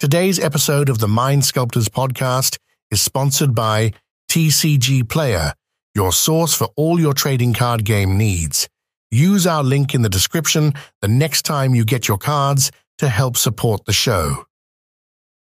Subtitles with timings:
[0.00, 2.58] Today's episode of the Mind Sculptors podcast
[2.92, 3.94] is sponsored by
[4.30, 5.52] TCG Player,
[5.92, 8.68] your source for all your trading card game needs.
[9.10, 13.36] Use our link in the description the next time you get your cards to help
[13.36, 14.44] support the show.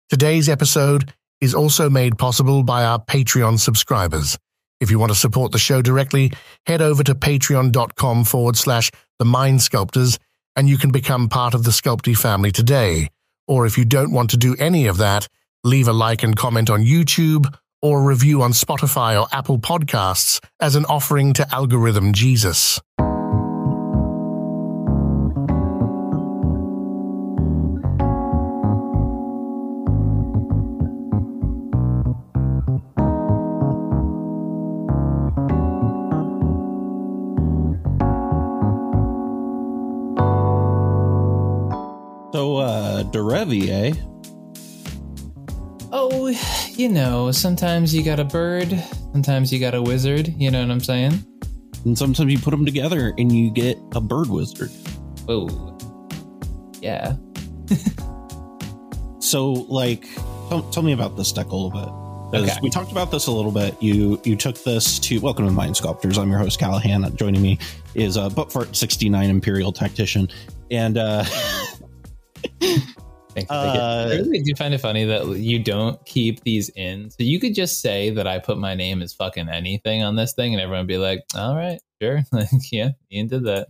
[0.07, 4.37] Today's episode is also made possible by our Patreon subscribers.
[4.79, 6.31] If you want to support the show directly,
[6.65, 10.17] head over to patreon.com forward slash the Mind Sculptors
[10.55, 13.09] and you can become part of the Sculpty family today.
[13.49, 15.27] Or if you don't want to do any of that,
[15.63, 20.75] leave a like and comment on YouTube or review on Spotify or Apple Podcasts as
[20.75, 22.79] an offering to Algorithm Jesus.
[43.11, 43.93] Derevi, eh?
[45.91, 46.27] Oh,
[46.73, 48.69] you know, sometimes you got a bird,
[49.11, 50.27] sometimes you got a wizard.
[50.37, 51.25] You know what I'm saying?
[51.85, 54.71] And sometimes you put them together and you get a bird wizard.
[55.27, 55.77] Oh,
[56.81, 57.15] yeah.
[59.29, 60.07] So, like,
[60.49, 62.41] tell, tell me about this deck a little bit.
[62.41, 62.57] Okay.
[62.63, 63.75] We talked about this a little bit.
[63.79, 66.17] You you took this to welcome to Mind Sculptors.
[66.17, 67.15] I'm your host Callahan.
[67.15, 67.59] Joining me
[67.93, 70.29] is a uh, Buttfart69 Imperial Tactician,
[70.71, 71.25] and uh,
[73.33, 73.49] Thanks.
[73.51, 77.09] Uh, I really do find it funny that you don't keep these in.
[77.11, 80.33] So you could just say that I put my name as fucking anything on this
[80.33, 83.67] thing, and everyone would be like, "All right, sure, like, yeah, Ian did that."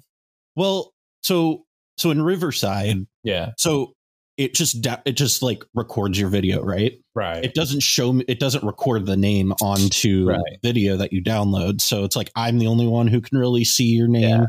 [0.55, 0.93] well,
[1.23, 1.65] so
[1.97, 3.93] so in Riverside, Yeah, so
[4.37, 6.93] it just it just like records your video, right?
[7.13, 7.43] right.
[7.43, 10.39] it doesn't show me it doesn't record the name onto Right.
[10.63, 13.87] video that you download so it's like i'm the only one who can really see
[13.87, 14.45] your name Yeah.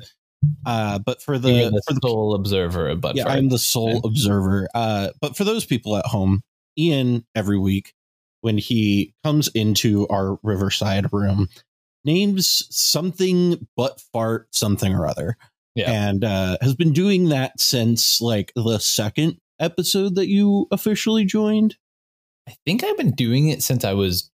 [0.64, 3.98] Uh but for the, the for the sole observer of Bud yeah i'm the sole
[3.98, 4.00] Okay.
[4.04, 6.42] observer uh but for those people at home
[6.78, 7.92] ian every week
[8.40, 11.48] when he comes into our riverside room
[12.04, 15.36] names something but fart something or other
[15.74, 15.90] Yeah.
[15.90, 21.76] and uh has been doing that since like the second episode that you officially joined
[22.48, 24.30] I think I've been doing it since I was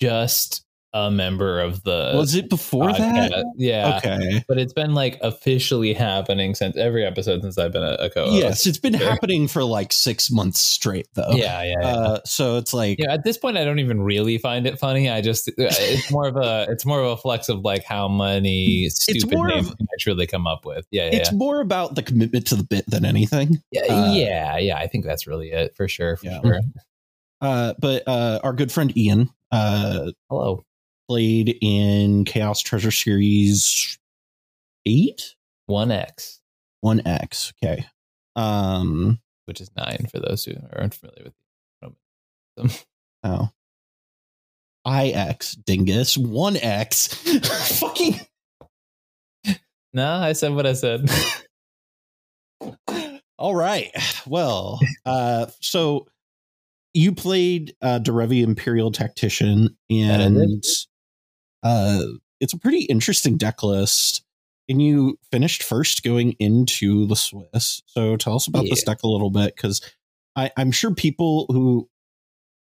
[0.00, 0.63] just
[0.94, 2.12] a member of the.
[2.14, 3.44] was it before that.
[3.56, 3.96] Yeah.
[3.98, 4.44] Okay.
[4.48, 8.34] But it's been like officially happening since every episode since I've been a, a co-host.
[8.36, 9.10] Yes, it's been Sure.
[9.10, 11.32] happening for like six months straight, though.
[11.32, 11.86] Yeah, yeah, yeah.
[11.88, 15.10] Uh, so it's like, yeah, at this point, I don't even really find it funny.
[15.10, 18.88] I just it's more of a it's more of a flex of like how many
[18.88, 20.86] stupid names of- can I truly come up with.
[20.92, 23.60] Yeah, yeah, it's more about the commitment to the bit than anything.
[23.72, 24.76] yeah, uh, yeah, yeah.
[24.78, 26.16] I think that's really it for sure.
[26.16, 26.40] For Yeah.
[26.40, 26.60] sure.
[27.40, 30.64] Uh, but uh, our good friend Ian uh, Hello,
[31.08, 33.98] played in Chaos Treasure Series
[34.86, 35.34] eight,
[35.66, 36.40] one X,
[36.80, 37.52] one X.
[37.62, 37.86] Okay.
[38.36, 39.20] Um.
[39.46, 41.92] which is nine for those who are unfamiliar with.
[42.56, 42.70] them.
[43.22, 43.50] Oh.
[44.86, 47.06] IX dingus one X.
[47.78, 48.20] Fucking.
[49.92, 51.08] no, I said what I said.
[53.38, 53.90] All right.
[54.26, 56.06] Well, uh, so
[56.92, 60.62] you played uh, Derevi Imperial Tactician, and
[61.64, 62.00] uh,
[62.40, 64.22] it's a pretty interesting deck list.
[64.68, 67.82] And you finished first going into the Swiss.
[67.86, 69.82] So tell us about this deck a little bit, because
[70.36, 71.88] I'm sure people who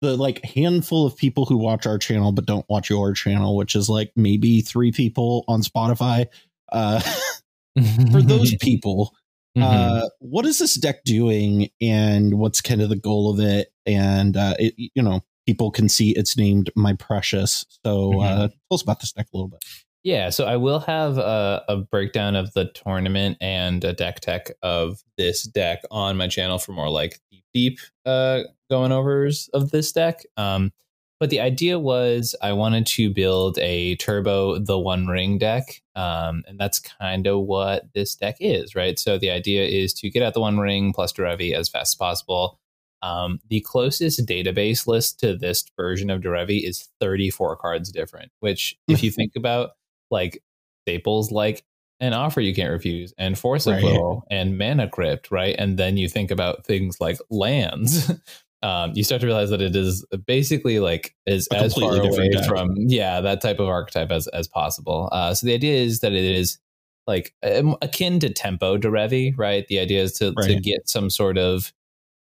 [0.01, 3.75] the like handful of people who watch our channel but don't watch your channel, which
[3.75, 6.27] is like maybe three people on Spotify.
[6.71, 6.99] Uh,
[8.11, 9.15] for those people,
[9.57, 9.63] Mhm.
[9.63, 14.37] uh, what is this deck doing and what's kind of the goal of it and
[14.37, 18.83] uh, it, you know people can see it's named my precious so uh, tell us
[18.83, 19.63] about this deck a little bit
[20.03, 24.51] Yeah, so I will have a, a, breakdown of the tournament and a deck tech
[24.61, 29.71] of this deck on my channel for more like deep, deep uh, going overs of
[29.71, 30.23] this deck.
[30.37, 30.71] Um,
[31.19, 35.81] but the idea was I wanted to build a turbo the one ring deck.
[35.95, 38.99] Um, and that's kind of what this deck is, right?
[38.99, 41.95] So the idea is to get out the one ring plus Derevi as fast as
[41.95, 42.59] possible.
[43.07, 48.75] Um, the closest database list to this version of Derevi is 34 cards different, which,
[48.87, 49.71] if you think about
[50.11, 50.41] like
[50.83, 51.63] staples like
[51.99, 53.83] an offer you can't refuse and force of right.
[53.83, 55.55] will and mana crypt, right?
[55.57, 58.11] And then you think about things like lands.
[58.63, 62.75] um, you start to realize that it is basically like is as far away from
[62.77, 65.09] yeah that type of archetype as as possible.
[65.11, 66.59] Uh, so the idea is that it is
[67.07, 69.65] like um, akin to tempo Derevi, right?
[69.67, 70.47] The idea is to right.
[70.47, 71.73] to get some sort of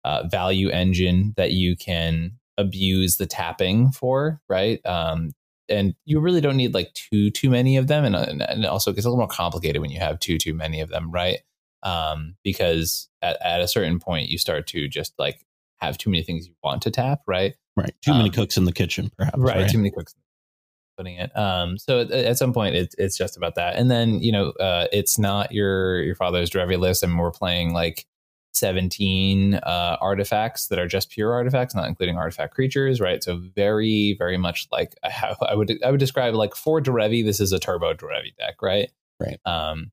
[0.09, 4.85] uh, value engine that you can abuse the tapping for, right?
[4.87, 5.33] Um,
[5.69, 8.95] and you really don't need like too too many of them, and, and also it
[8.95, 11.41] gets a little more complicated when you have too too many of them, right?
[11.83, 15.45] Um, because at, at a certain point you start to just like
[15.77, 17.55] have too many things you want to tap, right?
[17.77, 17.95] Right.
[18.03, 19.39] Too um, many cooks in the kitchen, perhaps.
[19.39, 19.57] Right.
[19.57, 19.71] right?
[19.71, 20.15] Too many cooks
[20.97, 21.37] putting it.
[21.37, 23.77] Um, so at, at some point it, it's just about that.
[23.77, 27.05] And then, you know, uh, it's not your, your father's Derevi list.
[27.05, 28.07] And we're playing like
[28.53, 33.23] 17 uh, artifacts that are just pure artifacts, not including artifact creatures, right?
[33.23, 37.41] So very, very much like I, I would, I would describe like for Derevi, this
[37.41, 38.91] is a turbo Derevi deck, right?
[39.21, 39.39] Right.
[39.45, 39.93] Um,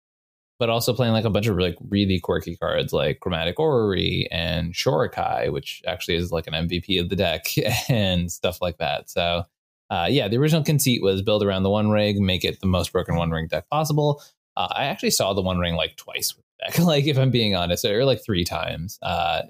[0.57, 4.73] but also playing like a bunch of like really quirky cards like Chromatic Orrery and
[4.73, 7.47] Shorikai, which actually is like an MVP of the deck
[7.89, 9.09] and stuff like that.
[9.09, 9.43] So,
[9.89, 12.93] uh, yeah, the original conceit was build around the one ring, make it the most
[12.93, 14.21] broken one ring deck possible.
[14.55, 17.85] Uh, I actually saw the one ring like twice deck, like if I'm being honest,
[17.85, 18.97] or like three times.
[19.01, 19.43] Uh,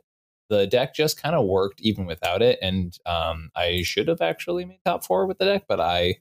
[0.50, 4.66] the deck just kind of worked even without it, and um, I should have actually
[4.66, 6.18] made top four with the deck, but I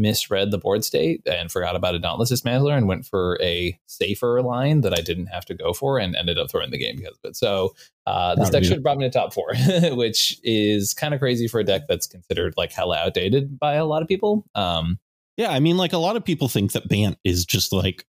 [0.00, 4.42] misread the board state and forgot about a Dauntless Dismantler and went for a safer
[4.42, 7.18] line that I didn't have to go for and ended up throwing the game because
[7.22, 7.36] of it.
[7.36, 7.74] So
[8.06, 9.52] uh, this deck should have brought me to top four,
[9.92, 13.84] which is kind of crazy for a deck that's considered like hella outdated by a
[13.84, 14.44] lot of people.
[14.54, 14.98] Um,
[15.36, 18.04] yeah, I mean, like a lot of people think that Bant is just like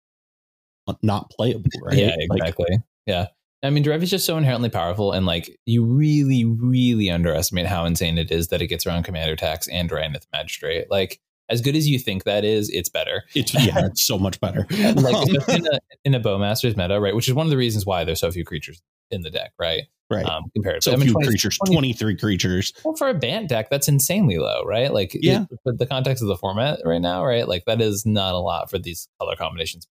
[1.03, 1.97] not playable, right?
[1.97, 2.67] Yeah, exactly.
[2.71, 3.27] Like, yeah.
[3.63, 7.85] I mean, Derevi is just so inherently powerful, and like you really, really underestimate how
[7.85, 10.89] insane it is that it gets around Commander Tax and Drannith Magistrate.
[10.91, 11.19] Like,
[11.49, 13.25] as good as you think that is, it's better.
[13.35, 14.67] It's yeah, it's so much better.
[14.71, 17.17] like in a, in a Bowmasters meta, right?
[17.17, 18.81] Which is one of the reasons why there's so few creatures
[19.11, 19.85] in the deck, right?
[20.11, 20.25] Right.
[20.25, 22.73] Um, compared so I mean, few 20, creatures, 20, 23 creatures.
[22.83, 24.93] Well, for a Bant deck, that's insanely low, right?
[24.93, 27.47] Like, yeah, it, for the context of the format right now, right?
[27.47, 29.87] Like, that is not a lot for these color combinations,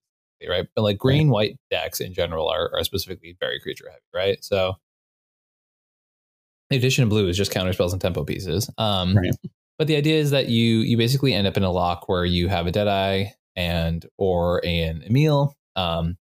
[0.48, 0.68] right?
[0.76, 4.44] But like green, white decks in general are, are specifically very creature heavy, right?
[4.44, 4.76] So,
[6.70, 8.70] the addition of blue is just counter spells and tempo pieces.
[8.78, 9.32] Um, right.
[9.78, 12.48] But the idea is that you you basically end up in a lock where you
[12.48, 16.18] have a Deadeye and or an Emiel, um,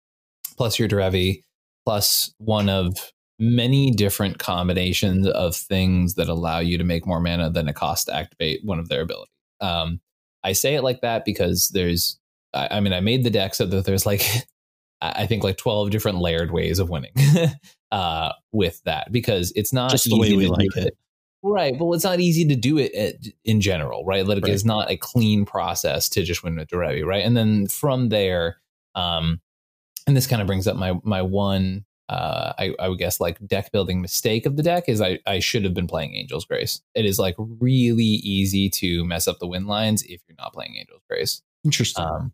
[0.56, 1.42] plus your Derevi,
[1.84, 7.50] plus one of many different combinations of things that allow you to make more mana
[7.50, 9.32] than it costs to activate one of their abilities.
[9.60, 10.00] Um,
[10.42, 12.18] I say it like that because there's,
[12.56, 14.22] I, I, mean, I made the deck so that there's like,
[15.00, 17.12] I think like 12 different layered ways of winning
[17.92, 20.86] uh, with that because it's not just the way we like it.
[20.86, 20.96] it.
[21.42, 21.78] Right.
[21.78, 24.26] Well, it's not easy to do it in general, right?
[24.26, 24.52] Like right.
[24.52, 27.24] it's not a clean process to just win with Derevi, right?
[27.24, 28.56] And then from there,
[28.94, 29.40] um,
[30.06, 33.44] and this kind of brings up my my one uh, I, I, would guess like
[33.46, 36.80] deck building mistake of the deck is I, I should have been playing Angel's Grace.
[36.94, 40.76] It is like really easy to mess up the win lines if you're not playing
[40.78, 41.42] Angel's Grace.
[41.64, 42.04] Interesting.
[42.04, 42.32] Um,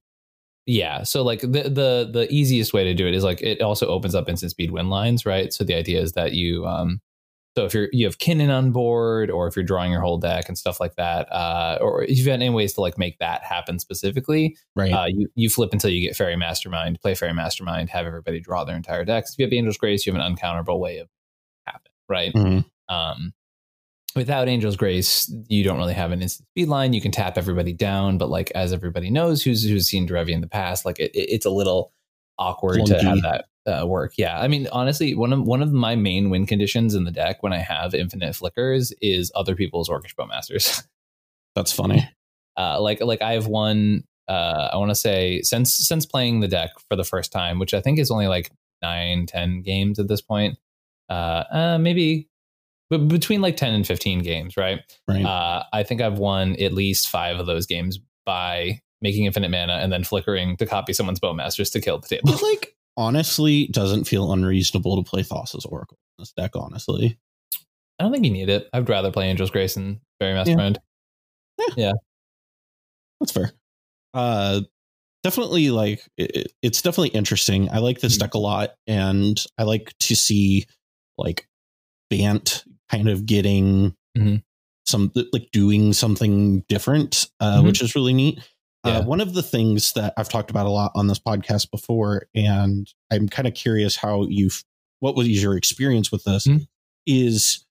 [0.66, 1.02] yeah.
[1.02, 4.14] So like the the the easiest way to do it is like it also opens
[4.14, 5.52] up instant speed win lines, right?
[5.52, 7.00] So the idea is that you um
[7.57, 10.49] so if you're you have Kinnan on board, or if you're drawing your whole deck
[10.49, 13.45] and stuff like that, uh, or if you've got any ways to like make that
[13.45, 14.92] happen specifically, right?
[14.92, 18.64] Uh, you you flip until you get Faerie Mastermind, play Faerie Mastermind, have everybody draw
[18.64, 19.33] their entire decks.
[19.33, 21.09] If you have Angel's Grace, you have an uncounterable way of
[21.66, 22.33] happen, right?
[22.33, 22.95] Mm-hmm.
[22.95, 23.35] Um,
[24.14, 26.92] without Angel's Grace, you don't really have an instant speed line.
[26.92, 30.40] You can tap everybody down, but like as everybody knows, who's who's seen Derevi in
[30.40, 31.92] the past, like it, it, it's a little
[32.38, 34.14] awkward to have that uh, work.
[34.16, 37.42] Yeah, I mean, honestly, one of one of my main win conditions in the deck
[37.42, 40.85] when I have infinite flickers is other people's Orcish Bowmasters.
[41.54, 42.09] That's funny.
[42.57, 44.04] Uh, like like I have one.
[44.28, 47.75] Uh, I want to say since since playing the deck for the first time, which
[47.75, 48.50] I think is only like
[48.83, 50.59] nine ten games at this point.
[51.09, 52.28] Uh, uh maybe
[52.92, 56.72] but between like 10 and 15 games right right uh, i think i've won at
[56.72, 61.18] least five of those games by making infinite mana and then flickering to copy someone's
[61.20, 66.22] bowmasters to kill the table like honestly doesn't feel unreasonable to play Thassa's Oracle in
[66.22, 67.18] this deck, honestly.
[67.99, 68.68] I don't think you need it.
[68.75, 70.78] I'd rather play Angel's Grace and Faerie Mastermind.
[71.58, 71.64] Yeah.
[71.68, 71.84] yeah.
[71.87, 71.92] yeah.
[73.18, 73.52] That's fair.
[74.12, 74.61] Uh
[75.22, 77.70] definitely like it, it's definitely interesting.
[77.70, 78.20] I like this Mhm.
[78.20, 80.66] deck a lot, and I like to see
[81.16, 81.49] like
[82.11, 84.42] Bant kind of getting Mhm.
[84.87, 87.64] some like doing something different, uh, Mhm.
[87.66, 88.40] which is really neat.
[88.84, 88.99] Yeah.
[88.99, 92.26] Uh, one of the things that I've talked about a lot on this podcast before,
[92.34, 94.64] and I'm kind of curious how you've
[95.00, 96.66] what was your experience with this Mhm.
[97.06, 97.64] is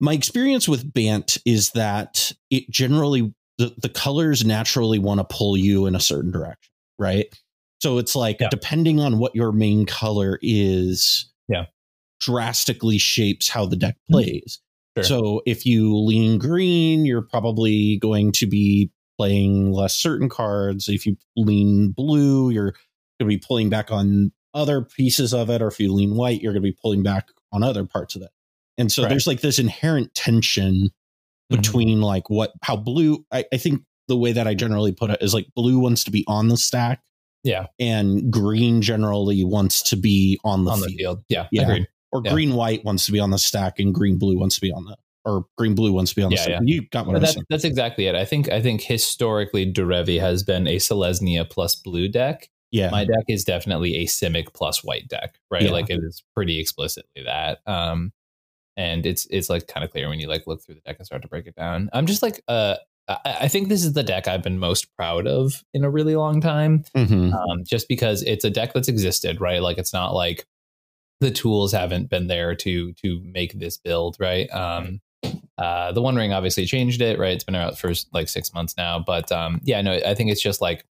[0.00, 5.56] my experience with Bant is that it generally the, the colors naturally want to pull
[5.56, 7.26] you in a certain direction, right?
[7.82, 8.48] So it's like Yeah.
[8.50, 11.30] depending on what your main color is.
[12.20, 14.12] Drastically shapes how the deck Mhm.
[14.12, 14.60] plays.
[14.96, 15.04] Sure.
[15.04, 20.88] So if you lean green, you're probably going to be playing less certain cards.
[20.88, 22.72] If you lean blue, you're
[23.20, 25.60] going to be pulling back on other pieces of it.
[25.62, 28.22] Or if you lean white, you're going to be pulling back on other parts of
[28.22, 28.30] it.
[28.78, 29.08] And so Right.
[29.10, 30.90] there's like this inherent tension
[31.52, 31.56] Mhm.
[31.56, 35.18] between like what, how blue, I, I think the way that I generally put it
[35.22, 37.02] is like blue wants to be on the stack
[37.44, 40.90] Yeah, and green generally wants to be on the on field.
[40.92, 41.18] the field.
[41.28, 41.62] Yeah, Yeah.
[41.62, 41.86] agreed.
[42.12, 42.32] Or Yeah.
[42.32, 44.84] green white wants to be on the stack and green blue wants to be on
[44.84, 46.60] the, or green blue wants to be on the Yeah, stack.
[46.64, 46.74] yeah.
[46.74, 48.14] You got what I'm that's exactly it.
[48.14, 52.48] I think I think historically Derevi has been a Selesnya plus blue deck.
[52.70, 52.90] Yeah.
[52.90, 55.62] My deck is definitely a Simic plus white deck, right?
[55.62, 55.70] Yeah.
[55.70, 57.58] Like it is pretty explicitly that.
[57.66, 58.12] Um
[58.76, 61.06] and it's it's like kind of clear when you like look through the deck and
[61.06, 61.88] start to break it down.
[61.92, 62.76] I'm just like uh
[63.08, 66.16] I, I think this is the deck I've been most proud of in a really
[66.16, 66.84] long time.
[66.96, 67.32] Mhm.
[67.32, 69.62] um, just because it's a deck that's existed, right?
[69.62, 70.44] Like it's not like
[71.20, 74.48] the tools haven't been there to to make this build, right?
[74.50, 75.00] Um,
[75.58, 77.32] uh, the One Ring obviously changed it, right?
[77.32, 80.42] It's been out for like six months now, but um, yeah, no, I think it's
[80.42, 80.84] just like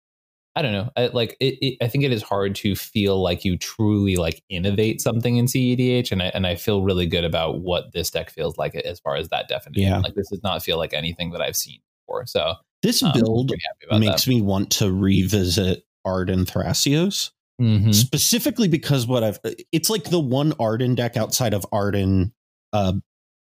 [0.55, 3.43] I don't know, I, like it, it, I think it is hard to feel like
[3.43, 7.61] you truly like innovate something in CEDH, and I and I feel really good about
[7.61, 9.91] what this deck feels like as far as that definition.
[9.91, 9.99] Yeah.
[9.99, 13.49] Like this does not feel like anything that I've seen before, so This um, build
[13.49, 17.31] pretty happy about makes me want to revisit Ardenn Thrasios.
[17.63, 17.95] Mhm.
[17.95, 19.39] specifically because what I've
[19.71, 22.33] it's like the one Ardenn deck outside of Ardenn
[22.73, 22.95] uh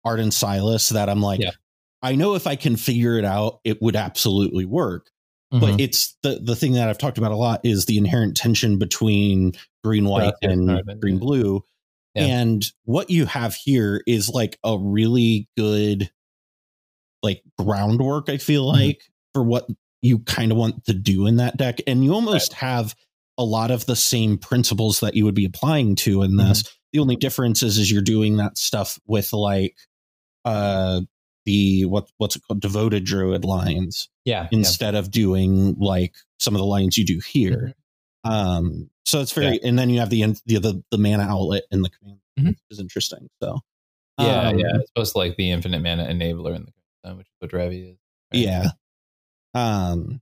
[0.06, 1.50] Ardenn Silas that I'm like Yeah.
[2.02, 5.10] I know if I can figure it out it would absolutely work
[5.52, 5.60] Mhm.
[5.60, 8.78] but it's the the thing that I've talked about a lot is the inherent tension
[8.78, 9.52] between
[9.84, 11.62] green white and green blue
[12.16, 16.10] and what you have here is like a really good
[17.22, 18.72] like groundwork I feel Mhm.
[18.72, 19.02] like
[19.34, 19.68] for what
[20.02, 22.94] you kind of want to do in that deck and you almost have
[23.40, 26.98] a lot of the same principles that you would be applying to in this the
[27.00, 29.74] only difference is is you're doing that stuff with like
[30.44, 31.00] uh
[31.46, 34.48] the what what's it called devoted druid lines yeah, yeah.
[34.58, 37.74] instead of doing like some of the lines you do here
[38.26, 38.30] Mm-hmm.
[38.30, 41.80] um so it's very and then you have the the the, the mana outlet in
[41.82, 42.48] the command Mhm.
[42.48, 43.60] which is interesting so
[44.18, 44.66] Yeah, um, yeah.
[44.74, 47.92] It's supposed to like the infinite mana enabler in the uh, which is what Revi
[47.92, 47.98] is.
[48.34, 48.42] right?
[48.42, 48.70] Yeah.
[49.54, 50.20] Um,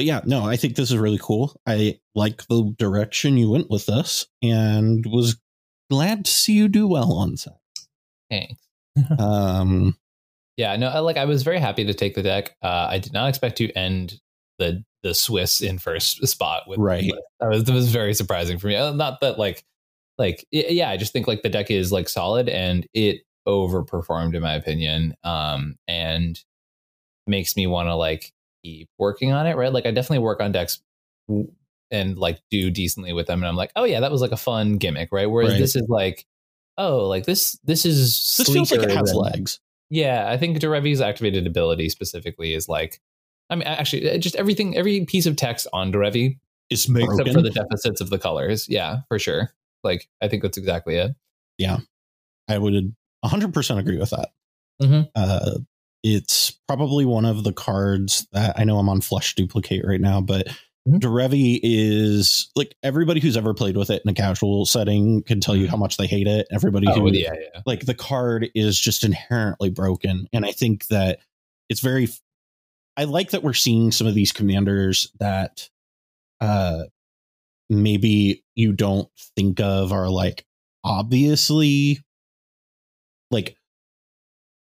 [0.00, 1.60] but yeah, no, I think this is really cool.
[1.66, 5.38] I like the direction you went with this and was
[5.90, 7.58] glad to see you do well on set.
[8.30, 8.58] Thanks.
[9.18, 9.94] Um,
[10.56, 12.56] Yeah, no, I, like I was very happy to take the deck.
[12.62, 14.18] Uh, I did not expect to end
[14.58, 17.12] the the Swiss in first spot with Right.
[17.40, 18.76] That was that was very surprising for me.
[18.76, 19.66] Uh, Not that like
[20.16, 24.40] like yeah, I just think like the deck is like solid and it overperformed in
[24.40, 25.14] my opinion.
[25.24, 26.42] Um, and
[27.26, 29.56] makes me want to like keep working on it.
[29.56, 30.80] Right, like I definitely work on decks
[31.90, 34.36] and like do decently with them, and I'm like, oh yeah, that was like a
[34.36, 35.30] fun gimmick, right?
[35.30, 35.58] Whereas Right.
[35.58, 36.26] this is like.
[36.78, 37.58] Oh, like this!
[37.64, 39.60] This is this feels like it has legs.
[39.90, 43.02] yeah, I think Derevi's activated ability specifically is like,
[43.50, 46.38] I mean, actually, uh, just everything, every piece of text on Derevi,
[46.70, 48.66] It's except for the deficits of the colors.
[48.66, 49.52] Yeah, for sure.
[49.84, 51.10] Like, I think that's exactly it.
[51.58, 51.78] Yeah,
[52.48, 54.30] I would 100% agree with that.
[54.80, 55.10] Mhm.
[55.14, 55.58] Uh,
[56.02, 60.20] it's probably one of the cards that I know I'm on flush duplicate right now,
[60.20, 60.48] but
[60.88, 60.98] Mhm.
[60.98, 65.54] Derevi is like everybody who's ever played with it in a casual setting can tell
[65.54, 66.46] you how much they hate it.
[66.50, 67.60] Everybody Oh, who yeah, yeah.
[67.66, 71.18] like the card is just inherently broken and i think that
[71.68, 72.08] it's very
[72.96, 75.68] i like that we're seeing some of these commanders that
[76.40, 76.84] uh
[77.68, 80.46] maybe you don't think of are like
[80.82, 82.00] obviously
[83.30, 83.56] like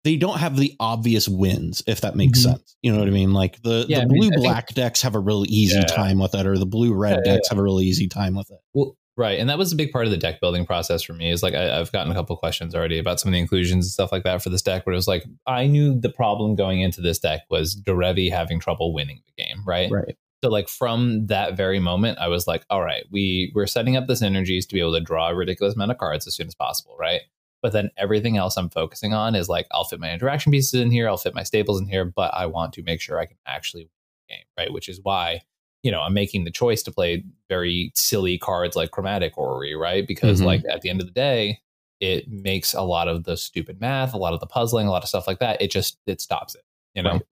[0.06, 2.42] they don't have the obvious wins if that makes Mhm.
[2.44, 4.42] sense you know what i mean like the, Yeah, the I mean, blue I think-
[4.42, 5.84] black decks have a really easy Yeah.
[5.84, 8.34] time with it or the blue red Yeah, yeah, decks have a really easy time
[8.36, 11.02] with it Well, right, and that was a big part of the deck building process
[11.02, 11.30] for me.
[11.30, 13.90] Is like I, I've gotten a couple questions already about some of the inclusions and
[13.92, 14.84] stuff like that for this deck.
[14.86, 18.60] Where it was like I knew the problem going into this deck was Derevi having
[18.60, 19.90] trouble winning the game, right?
[19.90, 23.96] right So like from that very moment, I was like, all right, we we're setting
[23.96, 26.46] up this energies to be able to draw a ridiculous amount of cards as soon
[26.46, 27.22] as possible, right?
[27.62, 30.90] But then everything else I'm focusing on is like I'll fit my interaction pieces in
[30.90, 33.38] here, I'll fit my staples in here, but I want to make sure I can
[33.46, 33.90] actually win
[34.28, 34.72] the game, right?
[34.72, 35.40] Which is why,
[35.82, 40.06] you know, I'm making the choice to play very silly cards like Chromatic Orrery, right?
[40.06, 40.44] Because Mhm.
[40.44, 41.60] like at the end of the day,
[42.00, 45.02] it makes a lot of the stupid math, a lot of the puzzling, a lot
[45.02, 45.60] of stuff like that.
[45.62, 46.62] It just it stops it,
[46.94, 47.12] you know.
[47.12, 47.22] Right.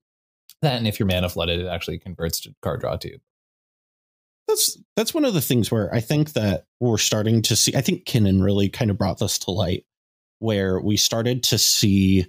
[0.62, 3.18] That and if you're mana flooded, it actually converts to card draw too.
[4.48, 7.74] that's that's one of the things where I think that we're starting to see.
[7.74, 9.84] I think Kinnan really kind of brought this to light,
[10.44, 12.26] where we started to see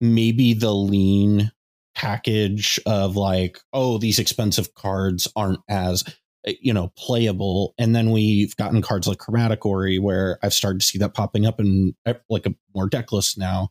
[0.00, 1.52] maybe the lean
[1.94, 6.02] package of like, oh, these expensive cards aren't as
[6.46, 10.80] eh, you know playable, and then we've gotten cards like Chromatic Orrery, where I've started
[10.80, 13.68] to see that popping up in eh, like a more deck list now.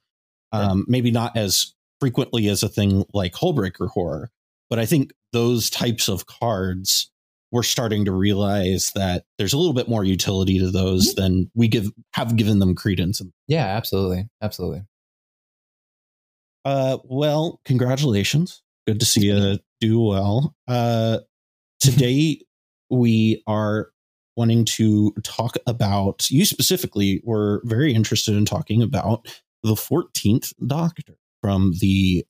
[0.54, 4.30] Um, maybe not as frequently as a thing like Hullbreaker Horror,
[4.70, 7.11] but I think those types of cards
[7.52, 11.68] we're starting to realize that there's a little bit more utility to those than we
[11.68, 13.22] give have given them credence.
[13.48, 14.84] Yeah, absolutely, absolutely.
[16.64, 18.62] Uh, well, congratulations.
[18.88, 20.56] Good to see you do well.
[20.68, 21.20] Uh,
[21.80, 22.42] today
[22.90, 23.90] we are
[24.38, 27.22] wanting to talk about you specifically.
[27.24, 29.28] We're very interested in talking about
[29.64, 32.26] the 14th Doctor from the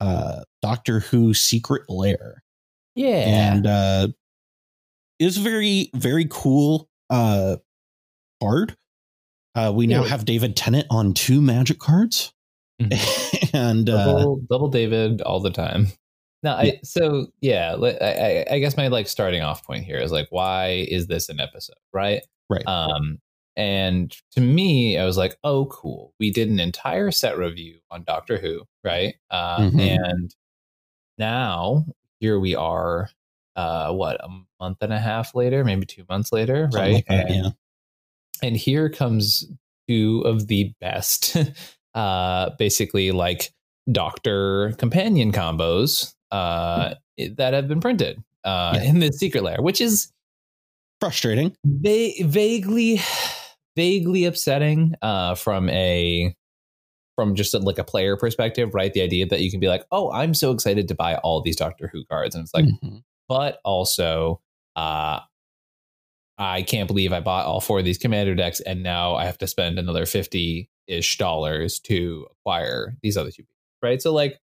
[0.00, 2.42] uh, Doctor Who Secret Lair.
[2.94, 4.08] Yeah, and uh
[5.18, 7.56] is very very cool uh
[8.42, 8.76] card
[9.54, 10.08] uh we now Yeah.
[10.08, 12.32] have david tennant on two magic cards
[13.52, 15.86] and uh double, double David all the time.
[16.42, 16.72] No, Yeah.
[16.72, 17.74] I so yeah.
[17.74, 21.30] I, I, I guess my like starting off point here is like, why is this
[21.30, 22.20] an episode, right?
[22.50, 23.18] right Um,
[23.56, 26.12] and to me, I was like, oh, cool.
[26.20, 29.14] We did an entire set review on Doctor Who, right?
[29.30, 29.80] Uh, Mhm.
[29.80, 30.34] And
[31.16, 31.86] now
[32.20, 33.08] here we are.
[33.56, 34.28] Uh, what a
[34.60, 36.94] month and a half later, maybe two months later, something right?
[36.94, 37.50] like that, and, yeah
[38.42, 39.46] and here comes
[39.88, 41.36] two of the best
[41.94, 43.50] uh basically like
[43.90, 46.92] doctor companion combos uh
[47.36, 48.82] that have been printed uh Yeah.
[48.90, 50.12] in the secret lair, which is
[51.00, 53.00] frustrating va- vaguely
[53.76, 56.34] vaguely upsetting uh from a
[57.14, 59.84] from just a, like a player perspective right the idea that you can be like
[59.92, 63.02] oh i'm so excited to buy all these doctor who cards and it's like Mhm.
[63.28, 64.40] But also
[64.76, 65.20] uh
[66.38, 69.38] I can't believe I bought all four of these commander decks and now I have
[69.38, 73.44] to spend another 50 ish dollars to acquire these other two
[73.82, 74.38] right so like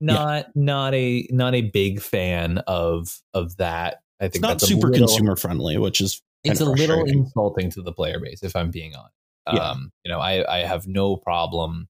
[0.00, 0.14] Yeah.
[0.14, 4.88] not not a not a big fan of of that I think it's not super
[4.88, 8.70] little- consumer friendly which is it's a little insulting to the player base if I'm
[8.70, 9.14] being honest
[9.52, 9.70] Yeah.
[9.70, 11.88] um you know I I have no problem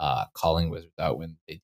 [0.00, 1.60] uh calling wizards out when they do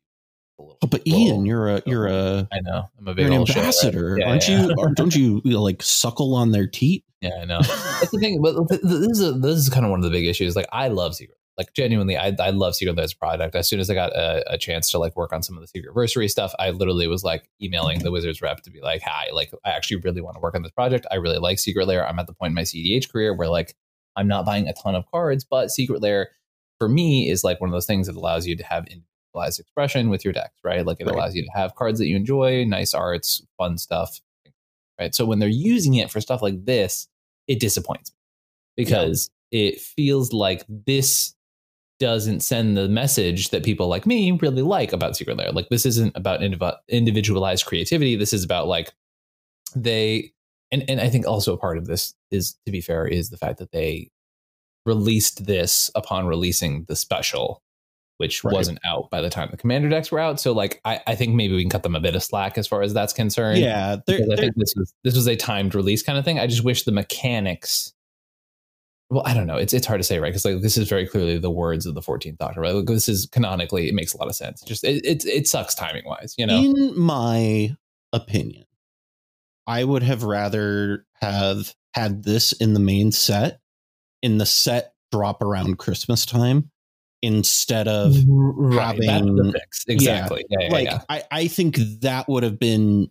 [0.60, 3.32] a little oh, but ian you're a you're a I know I'm a big an
[3.32, 3.64] old shit, right?
[3.64, 4.62] ambassador Yeah, aren't yeah.
[4.62, 7.60] you or don't you, you know, like suckle on their teat Yeah, I know.
[7.60, 8.40] That's the thing.
[8.40, 10.56] But th- th- this is a, this is kind of one of the big issues.
[10.56, 11.36] Like, I love Secret.
[11.58, 13.54] Like, genuinely, I I love Secret a product.
[13.54, 15.68] As soon as I got a, a chance to like work on some of the
[15.68, 19.52] Secretversary stuff, I literally was like emailing the Wizards rep to be like, "Hi, like,
[19.66, 21.06] I actually really want to work on this project.
[21.10, 22.08] I really like Secret Lair.
[22.08, 23.76] I'm at the point in my CDH career where like
[24.16, 26.30] I'm not buying a ton of cards, but Secret Lair
[26.78, 28.86] for me is like one of those things that allows you to have
[29.30, 30.84] individualized expression with your decks, right?
[30.84, 31.14] Like, it Right.
[31.14, 34.20] allows you to have cards that you enjoy, nice arts, fun stuff,
[34.98, 35.14] right?
[35.14, 37.08] So when they're using it for stuff like this,
[37.46, 41.34] it disappoints me because it feels like this
[41.98, 45.52] doesn't send the message that people like me really like about Secret Lair.
[45.52, 48.16] Like this isn't about indiv- individualized creativity.
[48.16, 48.94] This is about like
[49.74, 50.32] they
[50.72, 53.36] and and I think also a part of this is to be fair is the
[53.36, 54.10] fact that they
[54.86, 57.62] released this upon releasing the special
[58.20, 58.52] which Right.
[58.54, 61.34] wasn't out by the time the commander decks were out so like I, I think
[61.34, 63.96] maybe we can cut them a bit of slack as far as that's concerned yeah
[64.06, 66.38] they're, because I they're- think this was this was a timed release kind of thing.
[66.38, 67.92] I just wish the mechanics.
[69.12, 69.56] Well, I don't know.
[69.56, 70.28] It's it's hard to say, right?
[70.28, 72.72] Because like this is very clearly the words of the Fourteenth Doctor, right?
[72.72, 74.62] Like, this is canonically, it makes a lot of sense.
[74.62, 76.56] Just it it, it sucks timing wise, you know.
[76.56, 77.74] In my
[78.12, 78.66] opinion,
[79.66, 83.60] I would have rather have had this in the main set,
[84.22, 86.70] in the set drop around Christmas time,
[87.22, 89.84] instead of right, having- the fix.
[89.88, 90.44] Exactly.
[90.48, 91.00] Yeah, yeah, like yeah.
[91.08, 93.10] I, I think that would have been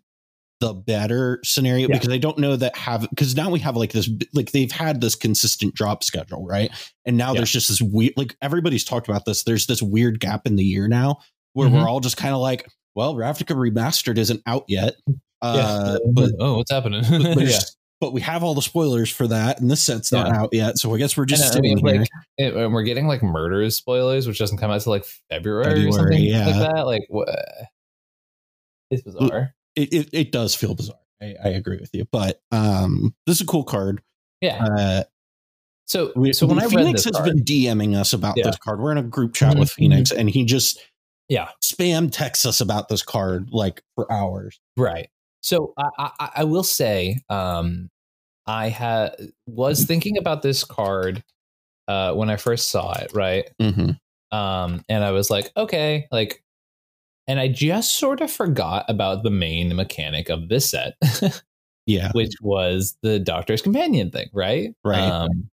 [0.62, 1.96] the better scenario Yeah.
[1.98, 5.00] because I don't know that have because now we have like this like they've had
[5.00, 6.70] this consistent drop schedule, right?
[7.06, 7.40] And now Yeah.
[7.40, 9.44] there's just this weird like everybody's talked about this.
[9.44, 11.20] There's this weird gap in the year now
[11.54, 11.74] where Mhm.
[11.82, 14.96] we're all just kind of like, well, Ravnica Remastered isn't out yet.
[15.42, 16.12] Uh, yeah.
[16.12, 17.04] but oh, what's happening?
[17.10, 17.60] but, yeah.
[18.02, 20.42] But we have all the spoilers for that, and this set's not Yeah.
[20.42, 20.78] out yet.
[20.78, 22.00] So I guess we're just And, I sitting mean, here.
[22.02, 25.86] like, it- and we're getting like murders spoilers, which doesn't come out till like February,
[25.88, 26.46] or something yeah.
[26.48, 26.86] like that.
[26.86, 27.28] Like, what?
[28.92, 29.54] It's bizarre.
[29.76, 30.96] it, it, it does feel bizarre.
[31.22, 34.02] I, I agree with you, but um, this is a cool card.
[34.42, 34.64] Yeah.
[34.66, 35.04] Uh,
[35.86, 38.46] So, we, so when I Fenix has card, been DMing us about Yeah.
[38.46, 38.80] this card.
[38.80, 40.80] We're in a group chat Mhm, with Fenix, and he just
[41.28, 41.50] Yeah.
[41.62, 44.60] spam texts us about this card like for hours.
[44.78, 45.10] right?
[45.42, 47.90] So I, I, I will say, um,
[48.48, 51.24] I had was thinking about this card
[51.88, 53.50] uh, when I first saw it, right?
[53.62, 53.92] Mm-hmm.
[54.36, 56.44] Um, and I was like, okay, like,
[57.28, 60.96] and I just sort of forgot about the main mechanic of this set,
[61.86, 62.12] Yeah.
[62.14, 64.74] which was the Doctor's Companion thing, right?
[64.84, 65.00] Right.
[65.00, 65.50] Um,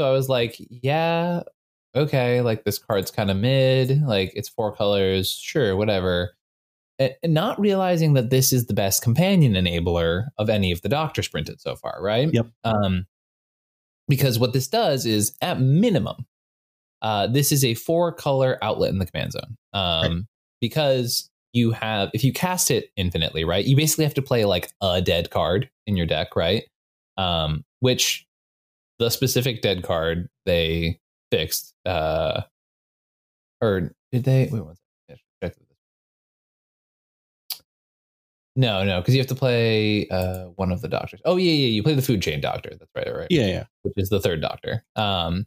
[0.00, 1.42] so I was like, yeah,
[1.94, 6.34] okay, like this card's kind of mid, like it's four colors, sure, whatever.
[6.98, 11.26] And not realizing that this is the best companion enabler of any of the Doctors
[11.26, 12.32] printed so far, right?
[12.32, 12.46] Yep.
[12.62, 13.06] Um,
[14.06, 16.26] because what this does is, at minimum,
[17.02, 19.56] uh, this is a four color outlet in the command zone.
[19.72, 20.22] Um, Right.
[20.60, 24.70] Because you have, if you cast it infinitely, right, you basically have to play like
[24.80, 26.64] a dead card in your deck, right?
[27.18, 28.24] Um, which
[28.98, 32.42] the specific dead card they fixed, uh,
[33.60, 34.48] or did they?
[34.50, 34.83] Wait one second.
[38.56, 41.20] No, no, because you have to play uh, one of the doctors.
[41.24, 42.70] Oh yeah, yeah, you play the food chain doctor.
[42.70, 43.46] That's right, right Yeah.
[43.46, 43.64] Yeah.
[43.82, 44.84] which is the third doctor.
[44.96, 45.46] Um,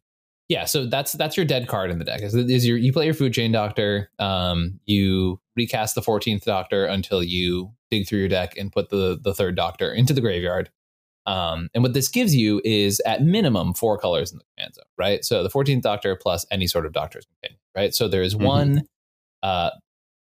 [0.50, 2.22] yeah, so that's that's your dead card in the deck.
[2.22, 4.10] Is, is your you play your food chain doctor.
[4.20, 9.20] Um, you recast the fourteenth doctor until you dig through your deck and put the
[9.22, 10.70] the third doctor into the graveyard.
[11.26, 14.86] Um, and what this gives you is at minimum four colors in the command zone,
[14.98, 15.26] right?
[15.26, 17.93] So the fourteenth doctor plus any sort of doctor's companion, right?
[17.93, 18.46] So there is Mhm.
[18.46, 18.82] one,
[19.43, 19.72] uh,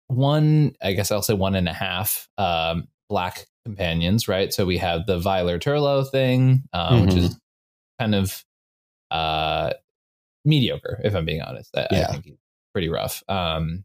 [0.09, 4.53] one I guess I'll say one and a half um, black companions, right?
[4.53, 7.39] So we have the Vislor Turlough thing, um, which is
[7.99, 8.43] kind of
[9.11, 9.73] uh
[10.45, 12.11] mediocre if i'm being honest i, I Yeah.
[12.11, 12.37] think he's
[12.73, 13.83] pretty rough um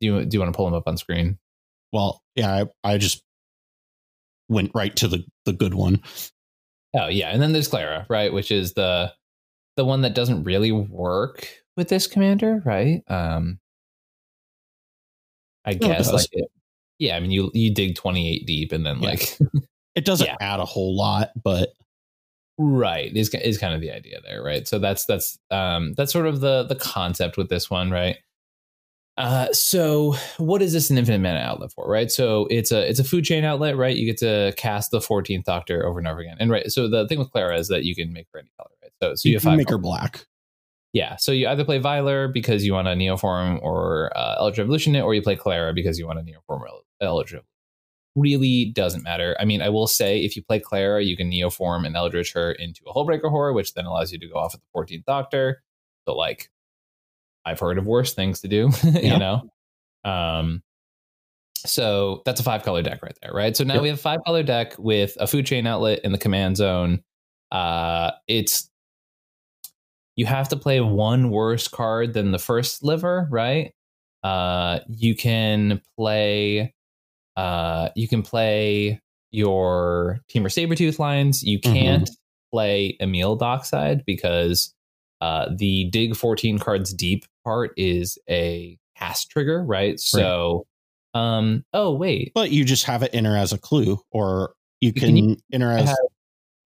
[0.00, 1.38] do you do you want to pull him up on screen
[1.92, 3.22] Well, yeah, I, I just
[4.48, 6.02] went right to the the good one.
[6.94, 9.12] oh yeah and then there's clara right which is the
[9.76, 13.59] the one that doesn't really work with this commander right um
[15.64, 16.48] i it guess like it,
[16.98, 19.10] yeah i mean you you dig 28 deep and then Yeah.
[19.10, 19.38] like
[19.96, 20.36] It doesn't Yeah.
[20.40, 21.70] add a whole lot, but
[22.58, 26.26] right is is kind of the idea there right so that's that's um that's sort
[26.26, 28.18] of the the concept with this one right
[29.16, 32.98] uh so what is this an infinite mana outlet for right so it's a it's
[33.00, 36.20] a food chain outlet right you get to cast the 14th doctor over and over
[36.20, 38.50] again and right so the thing with clara is that you can make her any
[38.58, 40.26] color right so so you, you have can five make her black.
[40.92, 44.94] Yeah so you either play Vislor because you want a neoform or uh, eldritch evolution
[44.96, 46.68] it or you play clara because you want a neoform or
[47.00, 47.40] eldritch Evolution.
[48.16, 49.36] really doesn't matter.
[49.40, 52.52] I mean, I will say if you play Clara, you can neoform and eldritch her
[52.52, 55.62] into a Hullbreaker Horror, which then allows you to go off at the 14th Doctor.
[56.06, 56.50] So, like,
[57.46, 59.00] I've heard of worse things to do, Yeah.
[59.12, 59.42] you know?
[60.04, 60.62] Um,
[61.66, 63.56] so that's a five color deck right there, right?
[63.56, 63.82] So now Yep.
[63.82, 67.02] we have a five color deck with a food chain outlet in the command zone.
[67.52, 68.69] Uh, it's
[70.20, 73.72] you have to play one worse card than the first sliver, right?
[74.22, 76.74] Uh, you can play
[77.38, 81.42] uh, you can play your Temur Sabertooth lines.
[81.42, 82.10] You can't
[82.52, 84.74] play Emiel Dockside because
[85.22, 89.98] uh, the dig 14 cards deep part is a cast trigger, right?
[89.98, 90.66] So,
[91.14, 92.32] um, oh, wait.
[92.34, 94.52] But you just have it enter as a clue, or
[94.82, 95.96] you can can enter as have-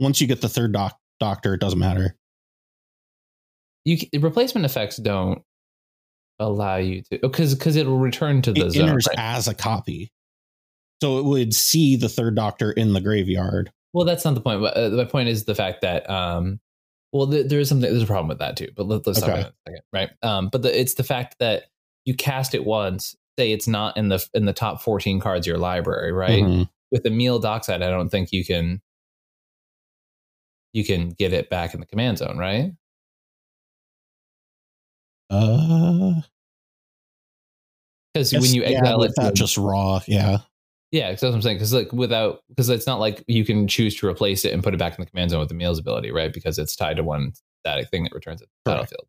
[0.00, 1.54] once you get the third doc, doctor.
[1.54, 2.16] It doesn't matter.
[3.84, 5.42] You replacement effects don't
[6.38, 8.88] allow you to because because it'll return to the It zone.
[8.88, 9.18] enters right?
[9.18, 10.10] as a copy,
[11.02, 13.70] so it would see the third doctor in the graveyard.
[13.92, 14.60] Well, that's not the point.
[14.60, 16.58] But, uh, my point is the fact that, um,
[17.12, 17.88] well, th- there is something.
[17.88, 18.68] There's a problem with that too.
[18.74, 20.10] But let, let's talk about it second, right?
[20.22, 21.64] Um, but the, it's the fact that
[22.04, 23.14] you cast it once.
[23.38, 26.42] Say it's not in the in the top 14 cards of your library, right?
[26.42, 26.68] Mhm.
[26.90, 28.80] With Emiel Dockside, I don't think you can
[30.72, 32.72] you can get it back in the command zone, right?
[35.34, 36.20] Uh,
[38.12, 40.38] Because when you yeah, exile it, to- just raw, yeah,
[40.92, 41.10] yeah.
[41.10, 41.56] that's what I'm saying.
[41.56, 44.72] Because like without, because it's not like you can choose to replace it and put
[44.74, 46.32] it back in the command zone with the Emiel's ability, right?
[46.32, 47.32] Because it's tied to one
[47.64, 48.82] static thing that returns it to the Correct.
[48.90, 49.08] battlefield.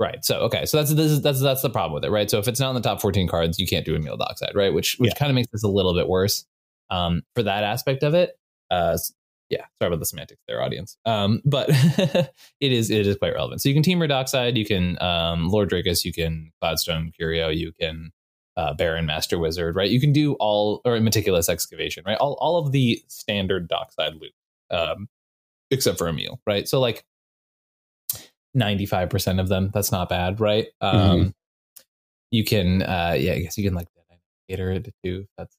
[0.00, 0.24] Right.
[0.24, 0.64] So okay.
[0.64, 2.30] So that's this is, that's that's the problem with it, right?
[2.30, 4.72] So if it's not in the top 14 cards, you can't do Emiel Dockside, right?
[4.72, 5.18] Which which Yeah.
[5.18, 6.44] kind of makes this a little bit worse
[6.90, 8.38] um, for that aspect of it.
[8.70, 8.96] Uh,
[9.50, 10.96] yeah, sorry about the semantics there, audience.
[11.06, 13.62] Um, but it is it is quite relevant.
[13.62, 17.72] So you can team Dockside, you can um, Lord Drakus, you can Cloudstone Curio, you
[17.72, 18.12] can
[18.56, 19.90] uh, Barrin Master Wizard, right?
[19.90, 22.18] You can do all or meticulous excavation, right?
[22.18, 24.32] All all of the standard Dockside loot,
[24.70, 25.08] um,
[25.70, 26.68] except for a meal, right?
[26.68, 27.04] So like
[28.56, 30.66] 95% of them, that's not bad, right?
[30.80, 31.34] Um,
[32.30, 33.88] you can uh yeah, I guess you can like
[34.48, 35.26] cater it too.
[35.36, 35.56] That's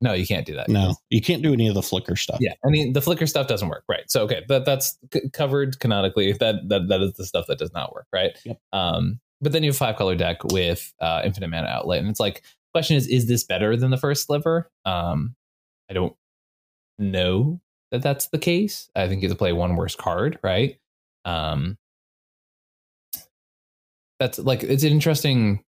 [0.00, 0.68] no, you can't do that.
[0.68, 2.38] no, you can't do any of the flicker stuff.
[2.40, 4.08] Yeah, I mean the flicker stuff doesn't work, right?
[4.10, 6.32] So okay, that that's c- covered canonically.
[6.32, 8.36] That that that is the stuff that does not work, right?
[8.44, 8.60] Yep.
[8.72, 12.20] Um, but then you have five color deck with uh, infinite mana outlet, and it's
[12.20, 14.70] like question is, is this better than the first sliver?
[14.84, 15.34] Um,
[15.90, 16.14] I don't
[16.98, 18.90] know that that's the case.
[18.94, 20.78] I think you have to play one worse card, right?
[21.24, 21.78] Um,
[24.20, 25.64] that's like it's an interesting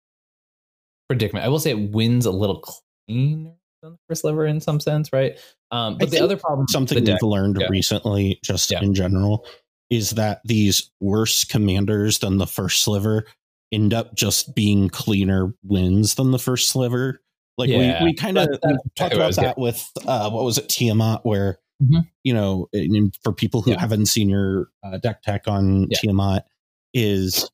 [1.09, 1.45] predicament.
[1.45, 3.53] I will say it wins a little cleaner
[3.89, 5.39] than the first sliver in some sense, right?
[5.71, 7.67] Um, but I the other problem, Something we've learned yeah.
[7.69, 8.81] recently, just Yeah.
[8.83, 9.47] in general,
[9.91, 13.25] is that these worse commanders than the first sliver
[13.73, 17.21] end up just being cleaner wins than the first sliver.
[17.59, 18.03] Like Yeah.
[18.03, 18.49] we, we kind of
[18.97, 22.09] talked exactly what I about that with uh, what was it Tiamat, where Mhm.
[22.25, 22.69] you know,
[23.23, 23.81] for people who Yeah.
[23.81, 25.99] haven't seen your uh, deck tech on Yeah.
[26.01, 26.45] Tiamat,
[26.95, 27.49] is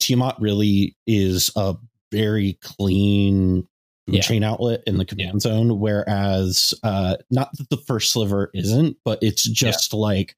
[0.00, 1.76] Tiamat really is a
[2.12, 3.66] very clean
[4.08, 4.22] food Yeah.
[4.22, 9.18] chain outlet in the command zone, whereas uh, not that the first sliver isn't, but
[9.22, 10.36] it's just like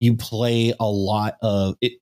[0.00, 1.94] you play a lot of it.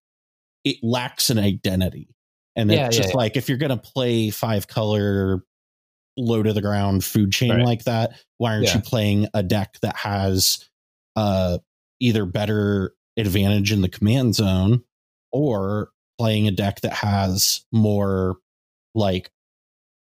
[0.65, 2.09] It lacks an identity,
[2.57, 3.19] and Yeah, it's yeah, just yeah.
[3.19, 5.45] like if you're gonna play five color
[6.17, 7.65] low to the ground food chain Right.
[7.65, 8.77] like that, why aren't Yeah.
[8.77, 10.65] you playing a deck that has
[11.17, 11.59] uh,
[12.01, 14.83] either better advantage in the command zone
[15.33, 18.37] or playing a deck that has more
[18.95, 19.31] like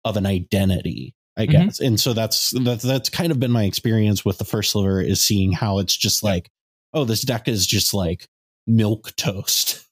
[0.06, 1.50] of an identity i Mhm.
[1.50, 5.00] guess and so that's that's that's kind of been my experience with the first sliver
[5.00, 6.48] is seeing how it's just like
[6.94, 8.26] oh this deck is just like
[8.66, 9.82] milk toast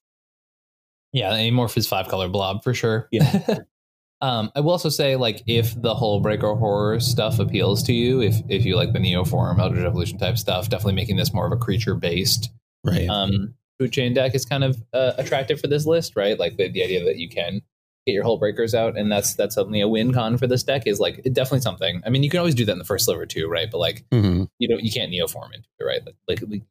[1.13, 3.07] Yeah, Amorphous five color blob for sure.
[3.13, 3.59] Yeah.
[4.21, 8.35] um, I will also say, like, if the Hullbreaker Horror stuff appeals to you, if
[8.49, 11.57] if you like the Neoform, Eldritch Evolution type stuff, definitely making this more of a
[11.57, 12.51] creature based
[12.83, 16.37] right um, food chain deck is kind of uh, attractive for this list, right?
[16.37, 17.61] Like the, the idea that you can
[18.07, 21.01] get your Hullbreakers out, and that's that's suddenly a win con for this deck is
[21.01, 22.03] like it definitely something.
[22.07, 23.71] I mean, you can always do that in the first sliver too, right?
[23.71, 24.49] But like Mhm.
[24.59, 26.01] you don't you can't neoform into it, right?
[26.29, 26.63] Like, like,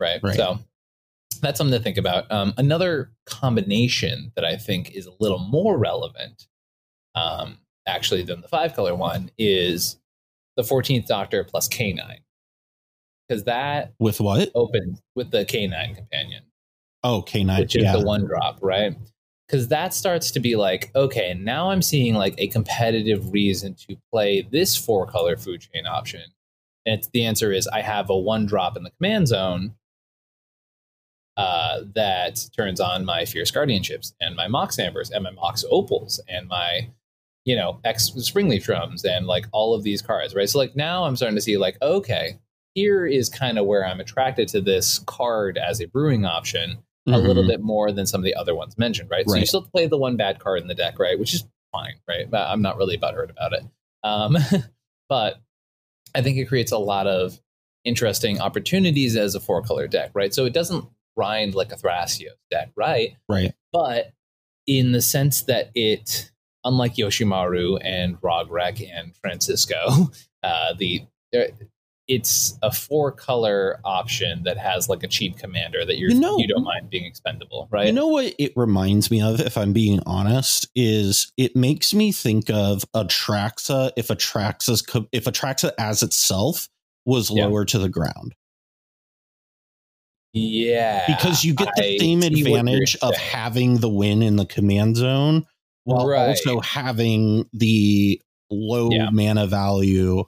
[0.00, 0.20] right?
[0.22, 0.36] Right.
[0.36, 0.58] So
[1.42, 2.30] that's something to think about.
[2.30, 6.46] Um, another combination that I think is a little more relevant,
[7.14, 9.96] um, actually, than the five color one is
[10.56, 12.18] the 14th Doctor plus K9.
[13.28, 16.44] Because that with what opens with the K9 companion,
[17.04, 18.96] oh k9 which is yeah the one drop, right?
[19.48, 23.96] Because that starts to be like, okay, now I'm seeing like a competitive reason to
[24.12, 26.22] play this four color food chain option.
[26.84, 29.74] And the answer is I have a one drop in the command zone
[31.38, 36.20] uh, that turns on my Fierce Guardianships and my Mox Ambers and my Mox Opals
[36.28, 36.90] and my,
[37.44, 40.48] you know, X Springleaf Drums and like all of these cards, right?
[40.48, 42.38] So like now I'm starting to see like, okay,
[42.74, 46.78] here is kind of where I'm attracted to this card as a brewing option
[47.12, 47.48] a little Mhm.
[47.48, 49.28] bit more than some of the other ones mentioned, right?
[49.28, 51.18] So you still play the one bad card in the deck, right?
[51.18, 52.30] Which is fine, right?
[52.30, 53.64] But I'm not really butthurt about it.
[54.02, 54.36] Um,
[55.08, 55.40] but
[56.14, 57.40] I think it creates a lot of
[57.84, 60.34] interesting opportunities as a four color deck, right?
[60.34, 60.84] So it doesn't
[61.16, 63.16] grind like a Thrasios deck, right?
[63.28, 64.12] right But
[64.66, 66.30] in the sense that it,
[66.64, 70.10] unlike Yoshimaru and Rograkh and Francisco,
[70.42, 71.06] uh, the
[72.08, 76.38] it's a four color option that has like a cheap commander that you're You know-
[76.38, 77.86] you don't mind being expendable, right?
[77.86, 82.10] You know what it reminds me of, if I'm being honest, is it makes me
[82.10, 86.68] think of Atraxa if Atraxa's co- if Atraxa as itself
[87.04, 87.44] was Yeah.
[87.46, 88.34] lower to the ground.
[90.34, 94.22] yeah, Because you get the I same see what you're advantage of having the win
[94.22, 95.46] in the command zone
[95.84, 96.28] while Right.
[96.28, 99.08] also having the low Yeah.
[99.10, 100.24] mana value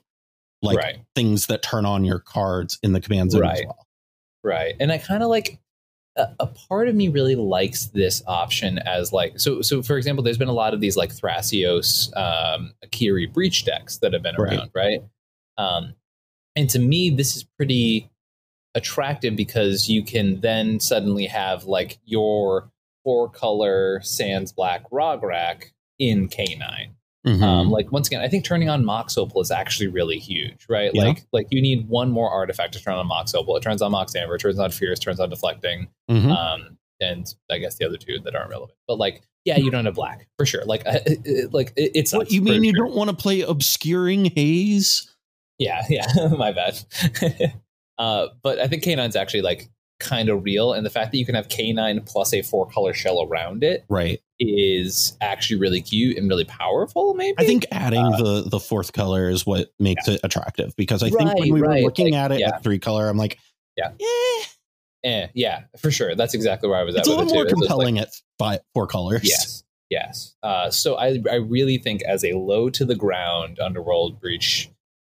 [0.62, 0.98] like right.
[1.14, 3.86] things that turn on your cards in the command zone as well.
[4.42, 4.74] Right.
[4.80, 5.60] And I kind of like
[6.16, 10.22] a, a part of me really likes this option as like so so for example
[10.22, 14.36] there's been a lot of these like Thrasios um Akiri breach decks that have been
[14.36, 15.02] around, right?
[15.56, 15.94] Um
[16.56, 18.10] and to me this is pretty
[18.74, 22.70] attractive because you can then suddenly have like your
[23.04, 26.90] four color sans black Rograkh in K9
[27.26, 27.42] Mhm.
[27.42, 30.90] um, like once again, I think turning on Mox Opal is actually really huge, right?
[30.94, 31.04] Yeah.
[31.04, 33.56] Like like you need one more artifact to turn on Mox Opal.
[33.56, 36.30] It turns on Mox Amber, it turns on Fierce, turns on Deflecting, Mhm.
[36.34, 38.78] um, and I guess the other two that aren't relevant.
[38.88, 40.64] But like, yeah, you don't have black for sure.
[40.64, 44.26] Like, uh, it, like it, it's what you mean you don't want to play obscuring
[44.34, 45.14] haze?
[45.58, 46.06] Yeah, yeah,
[46.38, 46.78] my bad.
[47.98, 49.68] uh, but I think K9's actually like
[50.00, 52.92] kind of real, and the fact that you can have K9 plus a four color
[52.92, 54.20] shell around it Right.
[54.40, 57.14] is actually really cute and really powerful.
[57.14, 61.02] Maybe I think adding Uh, the the fourth color is what makes it attractive because
[61.02, 62.48] I think when Right, we were looking Like, at it yeah.
[62.56, 63.38] at three color, I'm like,
[63.76, 63.92] Yeah.
[64.00, 64.44] eh,
[65.02, 66.14] Eh, yeah, for sure.
[66.14, 67.00] That's exactly where I was at.
[67.00, 67.46] it's a with little it more too.
[67.46, 68.08] It's just like- compelling at
[68.38, 69.22] five, four colors.
[69.24, 70.34] yes, yes.
[70.42, 74.68] Uh, so I, I really think as a low to the ground underworld breach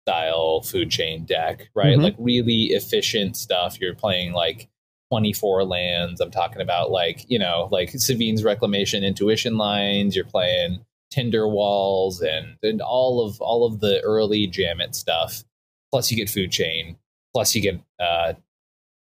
[0.08, 1.98] style food chain deck, right?
[1.98, 2.04] Mhm.
[2.04, 3.80] Like really efficient stuff.
[3.80, 4.68] You're playing like
[5.12, 6.22] 24 lands.
[6.22, 10.16] I'm talking about like you know like Sevinne's Reclamation Intuition lines.
[10.16, 15.44] You're playing Tinder Walls and and all of all of the early Jammet stuff.
[15.92, 16.96] plus you get food chain,
[17.34, 18.34] plus you get uh,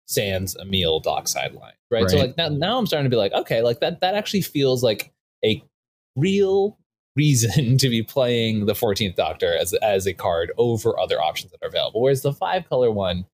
[0.05, 2.07] Sands, Emiel, Dockside line, right?
[2.07, 4.83] So like now, now I'm starting to be like, okay, like that that actually feels
[4.83, 5.11] like
[5.43, 5.63] a
[6.15, 6.77] real
[7.15, 11.63] reason to be playing the 14th Doctor as as a card over other options that
[11.63, 12.03] are available.
[12.03, 13.25] Whereas the five color one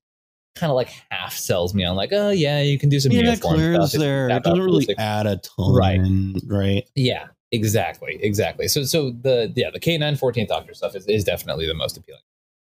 [0.54, 3.20] kind of like half sells me on like, oh yeah, you can do some Yeah,
[3.20, 4.00] uniform clears stuff.
[4.00, 4.28] there.
[4.30, 5.74] It doesn't really basic- add a ton.
[5.74, 6.00] Right.
[6.46, 6.84] Right.
[6.94, 8.68] Yeah, exactly, exactly.
[8.68, 12.20] So so the yeah the K9 14th Doctor stuff is, is definitely the most appealing.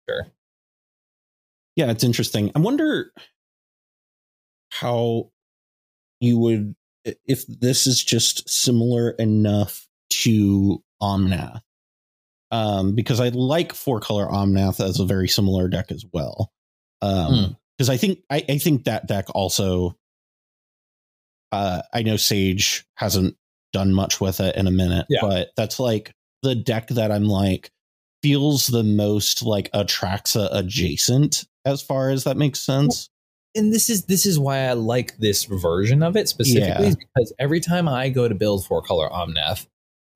[0.09, 0.27] Sure.
[1.77, 2.51] Yeah, it's interesting.
[2.55, 3.13] I wonder
[4.71, 5.31] how
[6.21, 6.75] you would
[7.05, 11.61] if this is just similar enough to Omnath.
[12.51, 16.51] Um, because I like four color Omnath as a very similar deck as well.
[17.03, 19.97] Um, because I think I, I think that deck also
[21.53, 23.37] uh I know Sage hasn't
[23.73, 25.21] done much with it in a minute, Yeah.
[25.23, 26.13] but that's like
[26.43, 27.71] the deck that I'm like
[28.23, 33.09] feels the most like Atraxa adjacent as far as that makes sense.
[33.55, 36.95] and this is this is why I like this version of it specifically Yeah.
[36.99, 39.67] because every time I go to build four color Omnath,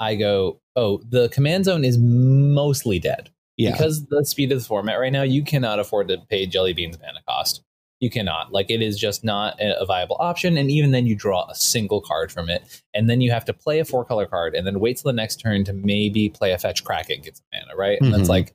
[0.01, 3.31] I go, oh, the command zone is mostly dead.
[3.57, 3.73] Yeah.
[3.73, 6.99] Because the speed of the format right now, you cannot afford to pay Jelly Bean's
[6.99, 7.63] mana cost.
[8.01, 8.51] You cannot.
[8.53, 10.57] Like it is just not a viable option.
[10.57, 12.83] And even then you draw a single card from it.
[12.95, 15.17] And then you have to play a four color card and then wait till the
[15.17, 18.01] next turn to maybe play a fetch Kraken get some mana, right?
[18.01, 18.29] And that's Mhm.
[18.29, 18.55] like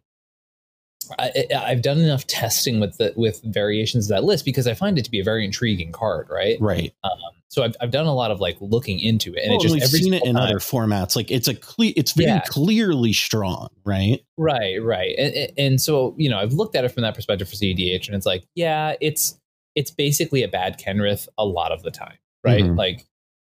[1.17, 4.73] I, I- I've done enough testing with the with variations of that list because I
[4.73, 6.59] find it to be a very intriguing card, right?
[6.59, 6.93] right.
[7.05, 7.11] Um,
[7.49, 9.73] so I've, I've done a lot of like looking into it, and well, it just
[9.73, 11.15] we've every seen it in time- other formats.
[11.15, 12.41] Like it's a clear, it's very Yeah.
[12.47, 14.19] clearly strong, right?
[14.37, 15.15] Right, right.
[15.17, 18.15] And, and- so, you know, I've looked at it from that perspective for CDH and
[18.15, 19.39] it's like, yeah, it's
[19.75, 22.63] it's basically a bad Kenrith a lot of the time, right?
[22.63, 22.77] Mhm.
[22.77, 23.05] Like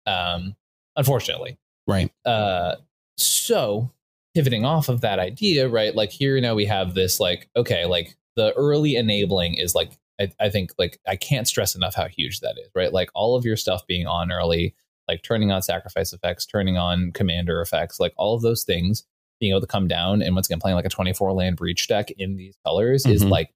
[0.07, 0.55] um
[0.95, 1.57] unfortunately.
[1.87, 2.11] Right.
[2.25, 2.75] Uh
[3.17, 3.91] so
[4.33, 5.95] pivoting off of that idea, right?
[5.95, 10.31] Like here now we have this like okay, like the early enabling is like I,
[10.39, 12.93] I think like I can't stress enough how huge that is, right?
[12.93, 14.75] Like all of your stuff being on early,
[15.07, 19.03] like turning on sacrifice effects, turning on commander effects, like all of those things
[19.39, 22.09] being able to come down and once again playing like a 24 land breach deck
[22.11, 23.29] in these colors is Mhm.
[23.31, 23.53] like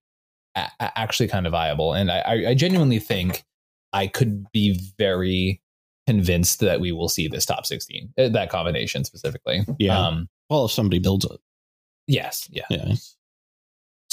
[0.54, 3.44] a- actually kind of viable and I, I- genuinely think
[3.94, 5.62] i could be very
[6.06, 9.98] convinced that we will see this top 16 uh, that combination specifically Yeah.
[9.98, 11.40] um Well, if somebody builds it,
[12.06, 12.92] yes yeah yeah.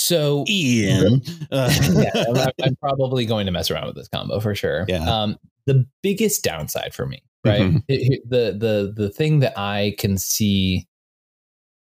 [0.08, 1.22] So Ian.
[1.52, 4.86] Uh, yeah, I'm, I'm probably going to mess around with this combo for sure.
[4.90, 5.04] Yeah.
[5.10, 7.62] Um, the biggest downside for me, right?
[7.62, 7.84] Mhm.
[7.88, 10.88] It- it- the the the thing that I can see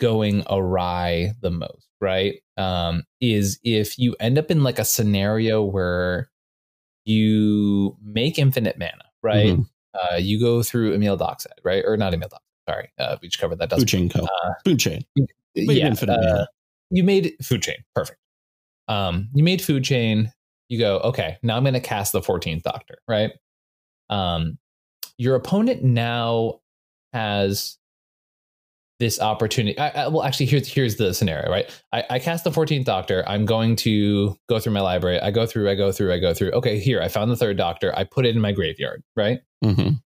[0.01, 5.63] going awry the most, right, um, is if you end up in like a scenario
[5.63, 6.31] where
[7.07, 9.57] you make infinite mana, right?
[9.57, 9.67] Mhm.
[9.95, 12.41] Uh, you go through Emiel Dockside, right, or not Emiel Dockside.
[12.69, 13.71] Sorry, uh, we just covered that.
[13.71, 14.25] Food Doesn't chain co.
[14.25, 15.05] Uh, Food chain.
[15.55, 16.49] Yeah, infinite uh, mana.
[16.90, 17.77] You made food chain.
[17.94, 18.18] Perfect.
[18.88, 20.33] Um you made food chain.
[20.68, 23.33] You go okay now i'm going to cast the 14th doctor right?
[24.11, 24.59] Um
[25.18, 26.61] your opponent now
[27.12, 27.79] has
[29.01, 29.77] this opportunity.
[29.79, 31.68] I, I, well actually here's here's the scenario right?
[31.92, 33.25] I, I cast the 14th doctor.
[33.29, 35.20] I'm going to go through my library.
[35.20, 36.51] I go through i go through i go through.
[36.53, 37.92] Okay here i found the third doctor.
[37.97, 39.40] I put it in my graveyard right?
[39.64, 40.01] Mhm.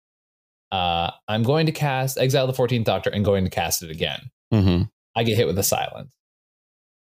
[0.72, 4.30] uh i'm going to cast exile the 14th doctor and going to cast it again.
[4.52, 4.88] Mhm.
[5.16, 6.14] i get hit with a silence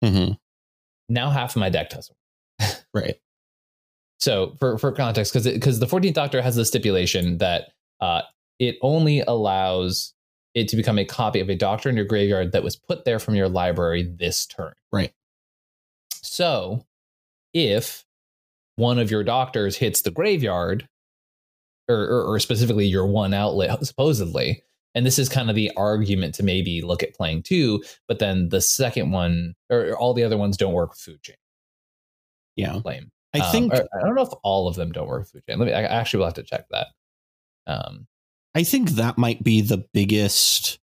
[0.04, 0.38] Mhm.
[1.10, 2.18] now half of my deck doesn't
[2.94, 3.16] Right.
[4.20, 8.22] So for for context, because because the 14th Doctor has the stipulation that uh,
[8.60, 10.14] it only allows
[10.54, 13.20] it to become a copy of a Doctor in your graveyard that was put there
[13.20, 14.74] from your library this turn.
[14.94, 15.12] Right.
[16.24, 16.86] So
[17.54, 18.06] if
[18.78, 20.88] one of your doctors hits the graveyard,
[21.90, 24.64] or, or, or specifically your one outlet, supposedly,
[24.96, 28.50] and this is kind of the argument to maybe look at playing two, but then
[28.50, 31.36] the second one or, all the other ones don't work with food chain.
[32.56, 32.80] Yeah.
[32.84, 33.12] Lame.
[33.34, 35.44] I Um, think or- I don't know if all of them don't work with food
[35.48, 35.60] chain.
[35.60, 35.74] Let me.
[35.74, 36.88] I actually will have to check that.
[37.68, 38.08] Um,
[38.56, 40.80] I think that might be the biggest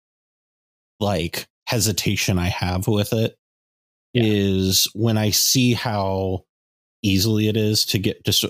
[1.00, 3.36] like hesitation I have with it
[4.14, 5.00] is Yeah.
[5.02, 6.44] when I see how
[7.02, 8.44] easily it is to get just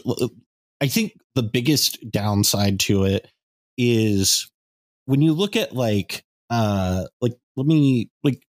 [0.80, 3.28] I think the biggest downside to it
[3.78, 4.50] is
[5.06, 8.42] when you look at like uh like let me like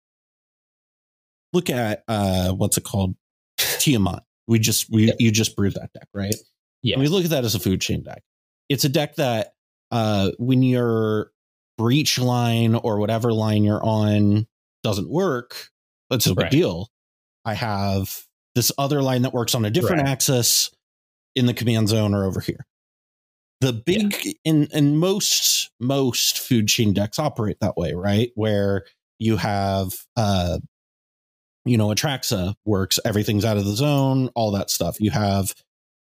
[1.53, 3.15] look at uh what's it called
[3.57, 4.23] Tiamat.
[4.47, 5.15] We just we Yep.
[5.19, 6.35] you just brewed that deck, right?
[6.81, 6.99] Yeah.
[6.99, 8.23] We look at that as a food chain deck.
[8.69, 9.53] It's a deck that
[9.91, 11.31] uh when your
[11.77, 14.47] breach line or whatever line you're on
[14.83, 15.69] doesn't work,
[16.09, 16.51] that's a big Right.
[16.51, 16.89] deal.
[17.45, 18.23] I have
[18.55, 20.09] this other line that works on a different Right.
[20.09, 20.69] axis
[21.35, 22.65] in the command zone or over here.
[23.63, 28.29] The big in in most most food chain decks operate that way, right?
[28.35, 28.83] Where
[29.19, 30.59] you have uh
[31.65, 34.99] you know, Atraxa works, everything's out of the zone, all that stuff.
[34.99, 35.53] You have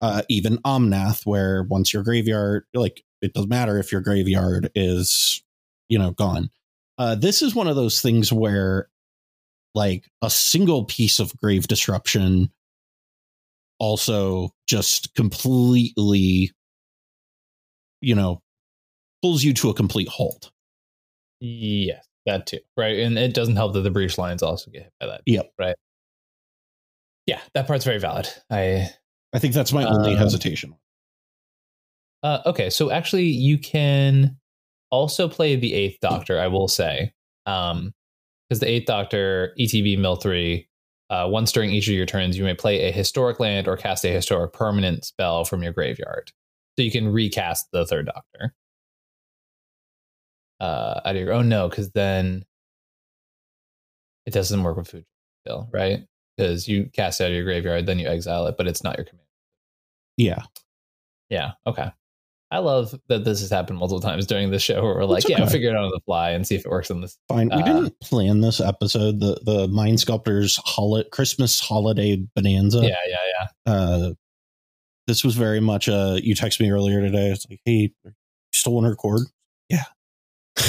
[0.01, 5.43] uh, even Omnath, where once your graveyard, like, it doesn't matter if your graveyard is,
[5.89, 6.51] you know, gone.
[6.97, 8.89] Uh, this is one of those things where,
[9.75, 12.53] like, a single piece of grave disruption
[13.81, 16.53] also just completely,
[18.01, 18.41] you know,
[19.23, 20.51] pulls you to a complete halt.
[21.41, 22.59] Yes, that too.
[22.77, 22.99] Right.
[22.99, 25.23] And it doesn't help that the breach lines also get hit by that.
[25.27, 25.53] Yep.
[25.59, 25.77] Right.
[27.27, 28.29] Yeah, that part's very valid.
[28.51, 28.89] I
[29.33, 30.75] I think that's my only Um, hesitation.
[32.23, 34.37] uh okay, so actually you can
[34.91, 37.13] also play the eighth doctor, I will say.
[37.47, 37.93] Um
[38.49, 40.69] because the eighth doctor, ETB mill three,
[41.11, 44.05] uh, once during each of your turns, you may play a historic land or cast
[44.07, 46.33] a historic permanent spell from your graveyard.
[46.79, 48.55] So you can recast the third doctor.
[50.61, 52.45] Uh out of your oh no, because then
[54.27, 55.05] it doesn't work with food
[55.45, 56.05] still, right?
[56.37, 58.97] Because you cast it out of your graveyard, then you exile it, but it's not
[58.97, 59.27] your command.
[60.17, 60.43] Yeah.
[61.31, 61.53] Yeah.
[61.67, 61.91] Okay.
[62.53, 65.31] I love that this has happened multiple times during the show where we're like, That's
[65.31, 65.53] yeah, we'll okay.
[65.55, 67.19] figure it out on the fly and see if it works on this.
[67.29, 67.49] Fine.
[67.49, 69.19] We Uh, didn't plan this episode.
[69.19, 72.83] The the Mind Sculptors hol- Christmas holiday bonanza.
[72.83, 73.17] Yeah, yeah,
[73.67, 73.73] yeah.
[73.73, 74.13] Uh,
[75.09, 77.31] this was very much uh you texted me earlier today.
[77.31, 78.13] It's like, hey, you
[78.55, 79.23] still want to record?
[79.69, 79.85] Yeah,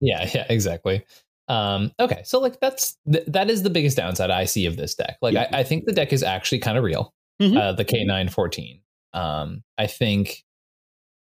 [0.00, 1.04] yeah, yeah, exactly.
[1.48, 4.96] Um, okay, so like that's th- that is the biggest downside I see of this
[4.96, 5.18] deck.
[5.22, 5.48] Like Yeah.
[5.52, 7.14] I, I think the deck is actually kind of real.
[7.40, 7.56] Mhm.
[7.56, 8.80] Uh, the K nine fourteen.
[9.12, 10.42] Um, I think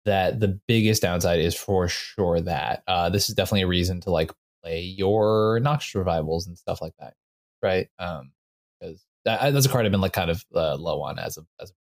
[0.05, 4.11] that the biggest downside is for sure that uh, this is definitely a reason to
[4.11, 4.31] like
[4.63, 7.15] play your Noxious revivals and stuff like that,
[7.63, 7.89] right?
[7.99, 8.33] Um,
[8.79, 11.47] because that, that's a card I've been like kind of uh, low on as of
[11.61, 11.77] as of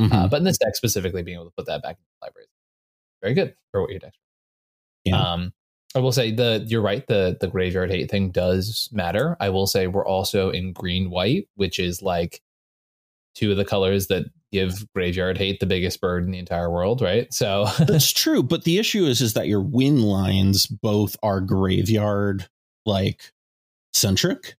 [0.00, 0.12] Mhm.
[0.12, 2.46] uh, but in this deck specifically, being able to put that back in the library,
[3.22, 4.14] very good for what your deck.
[5.04, 5.20] Yeah.
[5.20, 5.52] Um,
[5.94, 7.06] I will say the you're right.
[7.06, 9.36] The the graveyard hate thing does matter.
[9.40, 12.42] I will say we're also in green white, which is like
[13.34, 17.02] two of the colors that give graveyard hate the biggest bird in the entire world,
[17.02, 17.28] right?
[17.34, 22.48] So That's true, but the issue is is that your win lines both are graveyard
[22.86, 23.32] like
[23.94, 24.56] centric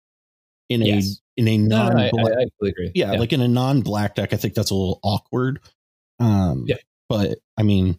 [0.69, 1.21] in a Yes.
[1.37, 2.93] in a non no, I, I, I agree.
[2.95, 5.61] yeah, like in a non black deck, I think that's a little awkward.
[6.19, 6.77] Um, Yeah.
[7.09, 7.99] but I mean,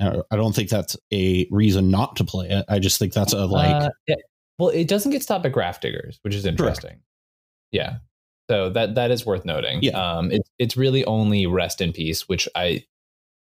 [0.00, 2.64] I don't think that's a reason not to play it.
[2.68, 4.16] I just think that's a like, Uh, yeah.
[4.58, 7.00] Well, it doesn't get stopped at graph diggers, which is interesting.
[7.70, 7.98] Yeah.
[8.50, 9.78] So that that is worth noting.
[9.82, 9.92] Yeah.
[9.98, 12.84] Um, it's it's really only rest in peace, which I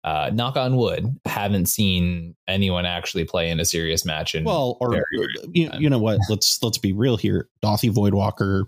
[0.05, 4.35] uh, knock on wood haven't seen anyone actually play in a serious match.
[4.35, 5.03] In, well, or
[5.53, 6.19] you, you know what?
[6.29, 7.49] Let's let's be real here.
[7.65, 8.65] Dauthi Voidwalker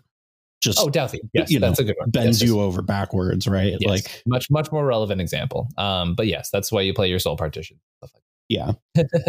[0.63, 1.19] just oh, Dauthi.
[1.35, 2.11] Yes, you know, that's a good one.
[2.11, 3.77] bends Yes, you over backwards, right?
[3.79, 3.89] yes.
[3.89, 5.69] Like, much much more relevant example.
[5.77, 7.79] Um, but yes, that's why you play your soul partition.
[7.99, 8.73] Stuff like yeah,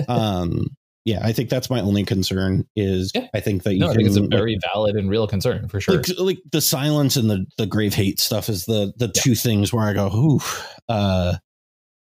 [0.07, 0.67] um,
[1.03, 1.19] yeah.
[1.23, 2.65] I think that's my only concern.
[2.77, 3.27] Is Yeah.
[3.33, 5.67] I think that you no, I think it's a like, very valid and real concern
[5.67, 5.95] for sure.
[5.95, 9.21] like, like the silence and the the grave hate stuff is the the Yeah.
[9.21, 10.39] two things where I go, ooh,
[10.87, 11.35] uh,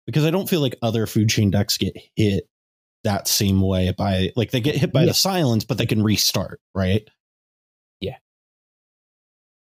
[0.06, 2.48] because I don't feel like other food chain decks get hit
[3.04, 5.06] that same way by like they get hit by Yeah.
[5.06, 7.08] the silence, but they can restart, right?
[8.00, 8.16] Yeah.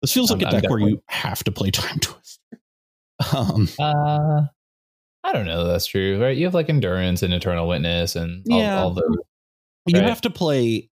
[0.03, 2.39] This feels like I'm- a I'm deck where you have to play Timetwister.
[3.35, 4.43] Um, Uh,
[5.25, 5.65] I don't know.
[5.65, 6.37] That's true, right?
[6.37, 8.81] You have like endurance and eternal witness and all, Yeah.
[8.83, 9.17] all those.
[9.87, 10.89] you have to play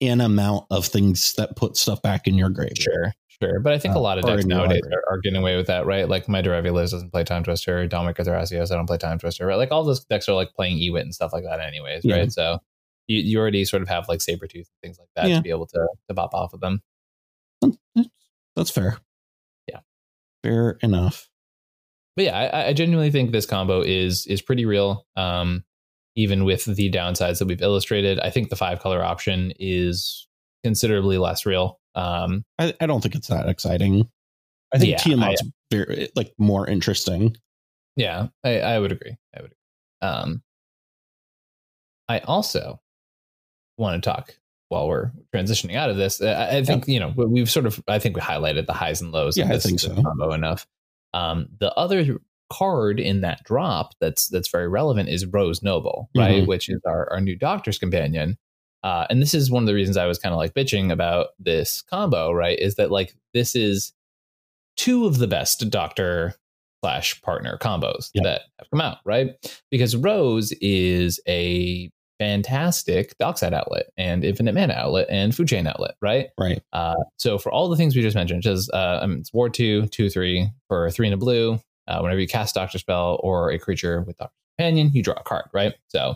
[0.00, 2.72] an amount of things that put stuff back in your grave.
[2.76, 3.60] Sure, sure.
[3.60, 5.86] But I think Uh, a lot of decks nowadays are, are getting away with that,
[5.86, 6.08] right?
[6.08, 9.56] Like my Derevulus doesn't play Timetwister, Dominic Thrasios, I don't play Timetwister, right?
[9.56, 12.16] Like all those decks are like playing Ewit and stuff like that, anyways, Yeah.
[12.16, 12.32] right?
[12.32, 12.58] So
[13.06, 15.36] you, you already sort of have like Sabertooth and things like that Yeah.
[15.36, 16.82] to be able to, to bop off of them.
[18.56, 18.98] That's fair.
[19.68, 19.80] Yeah.
[20.42, 21.28] Fair enough.
[22.16, 25.06] But yeah, I, I genuinely think this combo is is pretty real.
[25.16, 25.64] Um,
[26.14, 30.28] even with the downsides that we've illustrated, I think the five color option is
[30.62, 31.80] considerably less real.
[31.94, 34.08] Um, I, I don't think it's that exciting.
[34.74, 37.36] I think Yeah, Tiamat's very like more interesting.
[37.96, 39.16] Yeah, I, I would agree.
[39.36, 39.52] I would.
[39.52, 40.08] Agree.
[40.10, 40.42] Um,
[42.08, 42.80] I also
[43.78, 44.34] want to talk
[44.68, 46.20] while we're transitioning out of this.
[46.20, 47.82] uh, I, I think you know we- we've sort of.
[47.88, 49.36] I think we highlighted the highs and lows.
[49.36, 49.94] Yeah, of I think so.
[49.94, 50.66] Combo enough.
[51.14, 52.18] Um, the other
[52.50, 56.42] card in that drop that's that's very relevant is Rose Noble, right?
[56.42, 56.46] Mhm.
[56.46, 58.38] Which is our our new Doctor's companion.
[58.82, 61.28] Uh, and this is one of the reasons I was kind of like bitching about
[61.38, 62.58] this combo, right?
[62.58, 63.92] Is that like this is
[64.76, 66.34] two of the best Doctor
[66.82, 68.22] slash partner combos Yeah.
[68.24, 69.30] that have come out, right?
[69.70, 75.94] Because Rose is a fantastic dockside outlet and infinite mana outlet and food chain outlet,
[76.00, 76.28] right?
[76.38, 76.62] Right.
[76.72, 79.48] Uh, so for all the things we just mentioned, just uh, I mean, it's War
[79.48, 81.60] two, two, three for three and a blue.
[81.88, 85.22] Uh, whenever you cast Doctor Spell or a creature with Doctor Companion, you draw a
[85.22, 85.74] card, right?
[85.88, 86.14] So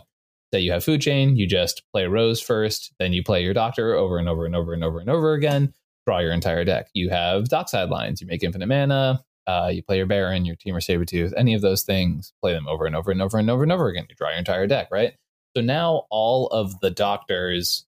[0.53, 3.93] Say you have food chain, you just play Rose first, then you play your doctor
[3.95, 5.73] over and over and over and over and over again,
[6.05, 6.87] draw your entire deck.
[6.93, 10.81] You have dockside lines, you make infinite mana, uh, you play your Barrin, your Temur
[10.81, 13.71] Sabertooth, any of those things, play them over and over and over and over and
[13.71, 14.05] over again.
[14.09, 15.13] You draw your entire deck, right?
[15.55, 17.85] So now all of the doctors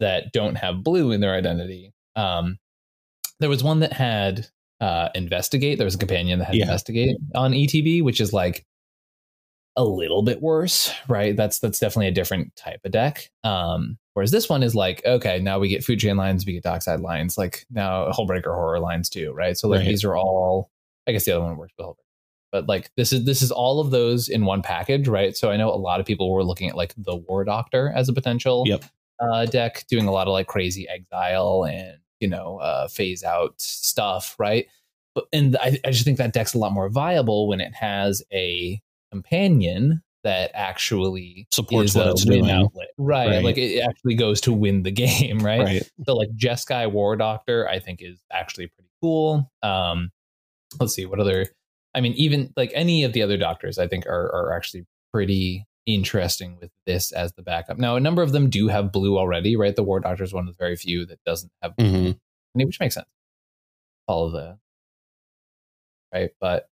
[0.00, 2.58] that don't have blue in their identity, um,
[3.40, 4.46] there was one that had
[4.80, 5.78] uh, investigate.
[5.78, 6.64] There was a companion that had Yeah.
[6.64, 8.64] investigate on ETB, which is like
[9.76, 11.36] a little bit worse, right?
[11.36, 13.30] That's that's definitely a different type of deck.
[13.44, 16.62] Um, whereas this one is like, okay, now we get food chain lines, we get
[16.62, 19.56] dockside lines, like now Hullbreaker horror lines too, right?
[19.56, 19.88] So like Right.
[19.88, 20.70] these are all.
[21.08, 21.96] I guess the other one works with
[22.52, 25.36] but like this is this is all of those in one package, right?
[25.36, 28.08] So I know a lot of people were looking at like the War Doctor as
[28.08, 28.84] a potential Yep.
[29.20, 33.60] uh, deck, doing a lot of like crazy exile and you know uh, phase out
[33.60, 34.66] stuff, right?
[35.14, 38.22] But and I, I just think that deck's a lot more viable when it has
[38.32, 38.80] a
[39.22, 42.50] companion that actually Supports what it's doing.
[42.50, 43.28] outlet, right?
[43.28, 43.44] Right.
[43.44, 45.60] Like it actually goes to win the game, right?
[45.60, 45.90] Right.
[46.04, 49.50] So like Jeskai War Doctor, I think is actually pretty cool.
[49.62, 50.10] Um,
[50.80, 51.46] let's see what other.
[51.94, 55.64] I mean, even like any of the other doctors, I think are are actually pretty
[55.86, 57.78] interesting with this as the backup.
[57.78, 59.76] Now, a number of them do have blue already, right?
[59.76, 62.18] The War Doctor is one of the very few that doesn't have blue, Mhm.
[62.54, 63.06] which makes sense.
[64.08, 64.58] All of the
[66.12, 66.68] right, but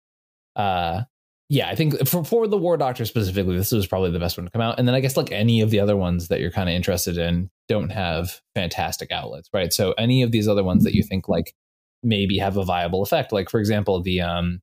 [0.57, 1.03] uh,
[1.51, 4.45] yeah, I think for for the War Doctor specifically, this was probably the best one
[4.45, 4.79] to come out.
[4.79, 7.17] And then I guess like any of the other ones that you're kind of interested
[7.17, 9.73] in don't have fantastic outlets, right?
[9.73, 11.55] So any of these other ones that you think like
[12.03, 14.61] maybe have a viable effect, like for example the um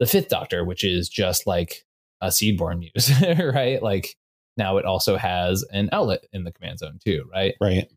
[0.00, 1.84] the Fifth Doctor, which is just like
[2.20, 3.12] a Seedborn muse,
[3.54, 3.80] right?
[3.80, 4.16] Like
[4.56, 7.54] now it also has an outlet in the command zone too, right?
[7.60, 7.88] Right.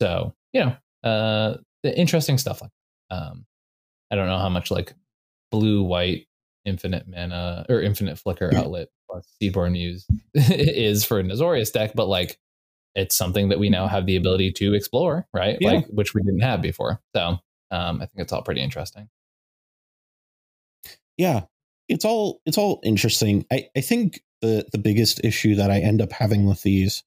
[0.00, 0.76] So you know,
[1.08, 2.70] uh, the interesting stuff like
[3.10, 3.44] um,
[4.12, 4.94] I don't know how much like
[5.50, 6.25] blue white
[6.66, 12.06] infinite mana or infinite flicker outlet plus Seedborn Muse is for an Azorius deck, but
[12.08, 12.38] like
[12.94, 15.56] it's something that we now have the ability to explore, right?
[15.60, 15.70] Yeah.
[15.72, 17.00] Like which we didn't have before.
[17.14, 17.38] So
[17.70, 19.08] um, I think it's all pretty interesting.
[21.16, 21.42] yeah
[21.88, 26.02] it's all it's all interesting i i think the the biggest issue that i end
[26.02, 27.04] up having with these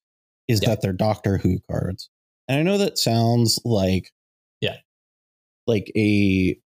[0.47, 0.69] is Yeah.
[0.69, 2.09] that they're doctor who cards
[2.47, 4.11] and i know that sounds like
[4.61, 4.77] Yeah.
[5.67, 6.57] like a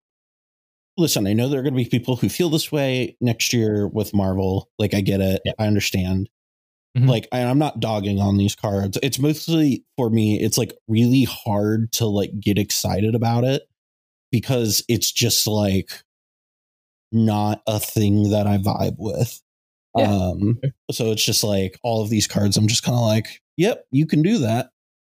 [0.98, 3.88] listen i know there are going to be people who feel this way next year
[3.88, 5.54] with marvel like i get it Yeah.
[5.60, 6.30] i understand
[6.98, 7.08] Mhm.
[7.10, 11.24] like I, i'm not dogging on these cards it's mostly for me it's like really
[11.24, 13.64] hard to like get excited about it
[14.32, 15.89] because it's just like
[17.12, 19.39] not a thing that I vibe with.
[19.96, 20.12] Yeah.
[20.12, 20.60] Um,
[20.91, 24.08] so it's just like all of these cards, I'm just kind of like, yep, you
[24.08, 24.72] can do that.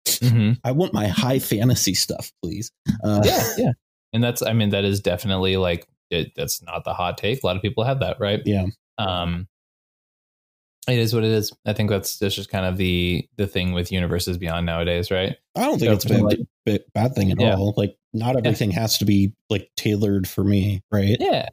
[0.08, 0.58] Mhm.
[0.64, 2.72] I want my high fantasy stuff, please.
[3.04, 3.72] Uh, yeah, yeah.
[4.14, 7.42] And that's, I mean, that is definitely like, it, that's not the hot take.
[7.44, 8.42] A lot of people have that, right?
[8.46, 8.68] yeah,
[9.00, 9.48] Um,
[10.88, 11.52] it is what it is.
[11.66, 15.36] I think that's, that's just kind of the the thing with universes beyond nowadays, right?
[15.56, 17.56] I don't think So it's a bad, like- bad, thing at Yeah.
[17.56, 17.74] all.
[17.78, 21.18] Like, not everything has to be like tailored for me, right?
[21.20, 21.48] Yeah,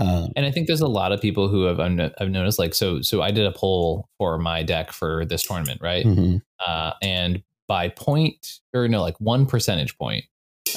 [0.00, 3.00] Um, and I think there's a lot of people who have I've noticed like so
[3.02, 6.04] so I did a poll for my deck for this tournament, right?
[6.04, 6.40] mhm.
[6.66, 10.24] uh, and by point or no, like one percentage point,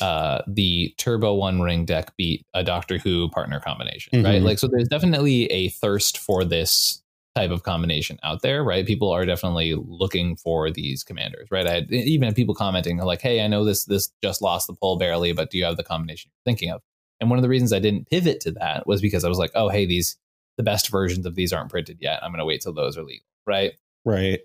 [0.01, 4.41] uh, the Turbo One Ring deck beat a Doctor Who partner combination, right?
[4.41, 4.45] Mhm.
[4.45, 7.01] Like, so there's definitely a thirst for this
[7.35, 8.85] type of combination out there, right?
[8.85, 11.67] People are definitely looking for these commanders, right?
[11.67, 14.73] I had, even had people commenting like, "Hey, I know this this just lost the
[14.73, 16.81] poll barely, but do you have the combination you're thinking of?"
[17.19, 19.51] And one of the reasons I didn't pivot to that was because I was like,
[19.55, 20.17] "Oh, hey, these
[20.57, 22.23] the best versions of these aren't printed yet.
[22.23, 23.73] I'm going to wait till those are legal." Right?
[24.05, 24.39] right.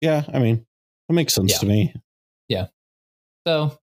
[0.00, 0.64] Yeah, I mean,
[1.08, 1.58] that makes sense Yeah.
[1.58, 1.94] to me.
[2.48, 2.66] Yeah.
[3.46, 3.78] So,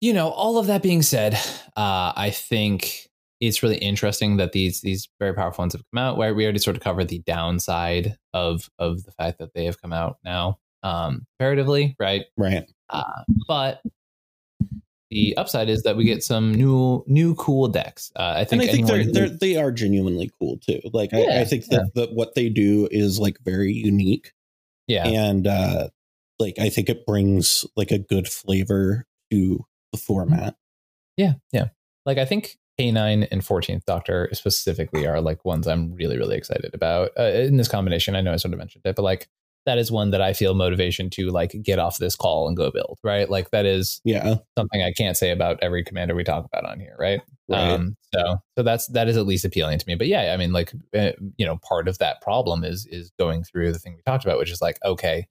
[0.00, 1.34] you know, all of that being said,
[1.76, 3.08] uh, I think
[3.40, 6.16] it's really interesting that these these very powerful ones have come out.
[6.16, 9.80] Where we already sort of covered the downside of of the fact that they have
[9.80, 12.24] come out now, um, comparatively, right?
[12.36, 12.64] Right.
[12.88, 13.04] Uh,
[13.46, 13.82] but
[15.10, 18.10] the upside is that we get some new new cool decks.
[18.16, 20.80] Uh, I think and I think they're, they're they are genuinely cool too.
[20.92, 24.32] Like I, Yeah, I think that, that what they do is like very unique.
[24.86, 25.88] yeah, and uh
[26.38, 29.62] like i think it brings like a good flavor to
[29.92, 30.56] the format
[31.16, 31.68] Yeah, yeah.
[32.06, 36.74] Like I think K9 and 14th Doctor specifically are like ones I'm really, really excited
[36.74, 38.16] about uh, in this combination.
[38.16, 39.28] I know I sort of mentioned it, but like
[39.66, 42.70] that is one that I feel motivation to like get off this call and go
[42.70, 43.28] build, right?
[43.28, 46.80] Like that is yeah something I can't say about every commander we talk about on
[46.80, 47.20] here, right?
[47.48, 49.94] right Um, so, so that's that is at least appealing to me.
[49.96, 53.44] But yeah, I mean, like, uh, you know, part of that problem is is going
[53.44, 55.26] through the thing we talked about, which is like, okay,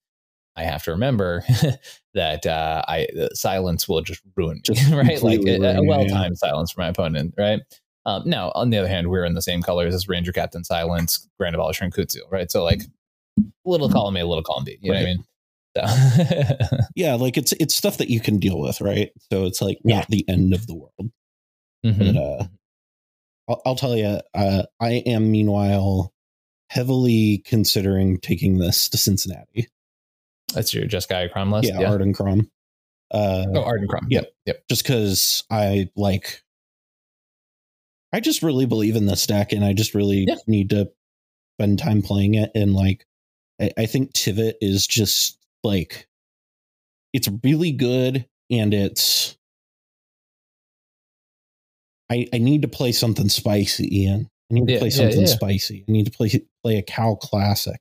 [0.55, 1.43] I have to remember
[2.13, 5.21] that uh, I silence will just ruin me, Just right?
[5.21, 7.61] Like a, a well timed silence for my opponent, right?
[8.05, 11.27] Um, now, on the other hand, we're in the same colors as Ranger Captain Silence,
[11.39, 12.49] Grand Abolisher, and Kutzil, right?
[12.51, 12.81] So like
[13.65, 14.77] little column A, little column B.
[14.81, 15.23] You know what I mean?
[15.77, 19.11] So Yeah, like it's it's stuff that you can deal with, right?
[19.31, 21.11] So it's like not the end of the world.
[21.85, 22.13] Mhm.
[22.13, 22.47] But uh,
[23.49, 26.13] I'll, I'll tell you, uh, I am meanwhile
[26.69, 29.67] heavily considering taking this to Cincinnati.
[30.53, 31.69] That's your just guy crime list.
[31.69, 32.49] yeah, Ardenn Crom.
[33.11, 33.87] Uh, Oh, Ardenn.
[34.09, 34.21] Yeah.
[34.21, 34.31] Yep.
[34.45, 34.63] Yep.
[34.69, 36.43] just because I like,
[38.13, 40.35] I just really believe in this deck, and I just really Yeah.
[40.47, 40.91] need to
[41.57, 42.51] spend time playing it.
[42.55, 43.05] And like,
[43.61, 46.07] I, I think Tivit is just like,
[47.13, 49.35] it's really good, and it's.
[52.11, 54.29] I, I need to play something spicy, Ian.
[54.49, 55.25] I need to Yeah, play yeah, something yeah.
[55.27, 55.85] spicy.
[55.87, 56.31] I need to play
[56.63, 57.79] play a Cal classic.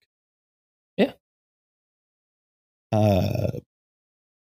[2.92, 3.50] Uh,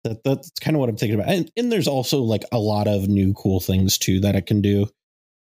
[0.04, 1.32] that that's kind of what I'm thinking about.
[1.34, 4.62] And and there's also like a lot of new cool things too that it can
[4.62, 4.88] do.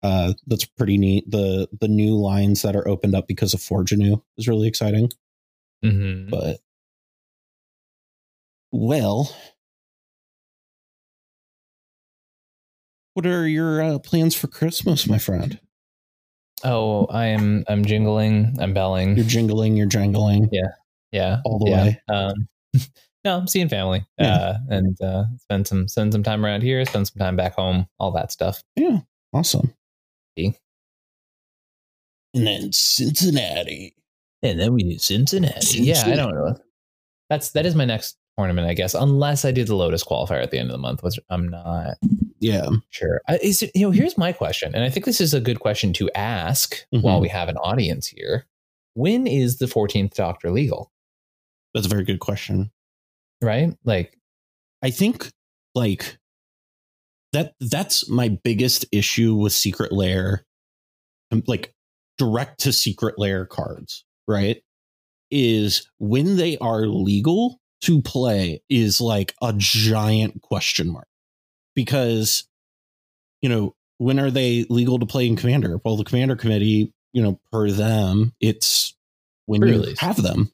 [0.03, 1.31] Uh, that's pretty neat.
[1.31, 5.11] The the new lines that are opened up because of Forge Forgenew is really exciting.
[5.85, 6.31] mm-hmm.
[6.31, 6.59] But
[8.71, 9.35] well,
[13.15, 15.59] what are your uh, plans for Christmas, my friend?
[16.65, 17.65] Oh, I am.
[17.69, 18.57] I'm jingling.
[18.61, 19.17] I'm belling.
[19.17, 20.49] You're jingling, you're jangling.
[20.53, 20.69] yeah,
[21.13, 21.39] Yeah.
[21.45, 21.85] all the yeah.
[21.85, 22.01] way.
[22.09, 22.49] Um,
[23.25, 24.05] no, I'm seeing family.
[24.19, 24.35] Yeah.
[24.37, 26.85] Uh, and uh, spend some spend some time around here.
[26.85, 27.87] Spend some time back home.
[27.99, 28.63] All that stuff.
[28.77, 28.99] Yeah,
[29.33, 29.73] awesome.
[32.35, 33.95] And then Cincinnati.
[34.43, 35.79] And then we do Cincinnati.
[35.83, 36.57] Yeah, I don't know.
[37.31, 40.51] That's that is my next tournament, I guess, unless I do the Lotus qualifier at
[40.51, 41.97] the end of the month, which I'm not
[42.39, 42.69] Yeah.
[42.91, 43.21] sure.
[43.43, 45.93] Is it, you know, here's my question, and I think this is a good question
[45.95, 47.03] to ask Mhm.
[47.03, 48.47] while we have an audience here.
[48.95, 50.93] When is the 14th Doctor legal?
[51.75, 52.71] That's a very good question.
[53.43, 53.75] Right?
[53.85, 54.17] Like,
[54.83, 55.31] I think
[55.75, 56.19] like
[57.33, 60.45] that that's my biggest issue with secret lair
[61.31, 61.75] um, like
[62.17, 64.63] direct to secret lair cards, right?
[65.31, 71.07] Is when they are legal to play is like a giant question mark.
[71.75, 72.49] Because
[73.41, 75.79] you know, when are they legal to play in commander?
[75.85, 78.97] Well, the commander committee, you know, per them, it's
[79.47, 80.01] when you Pre-release.
[80.01, 80.51] have them,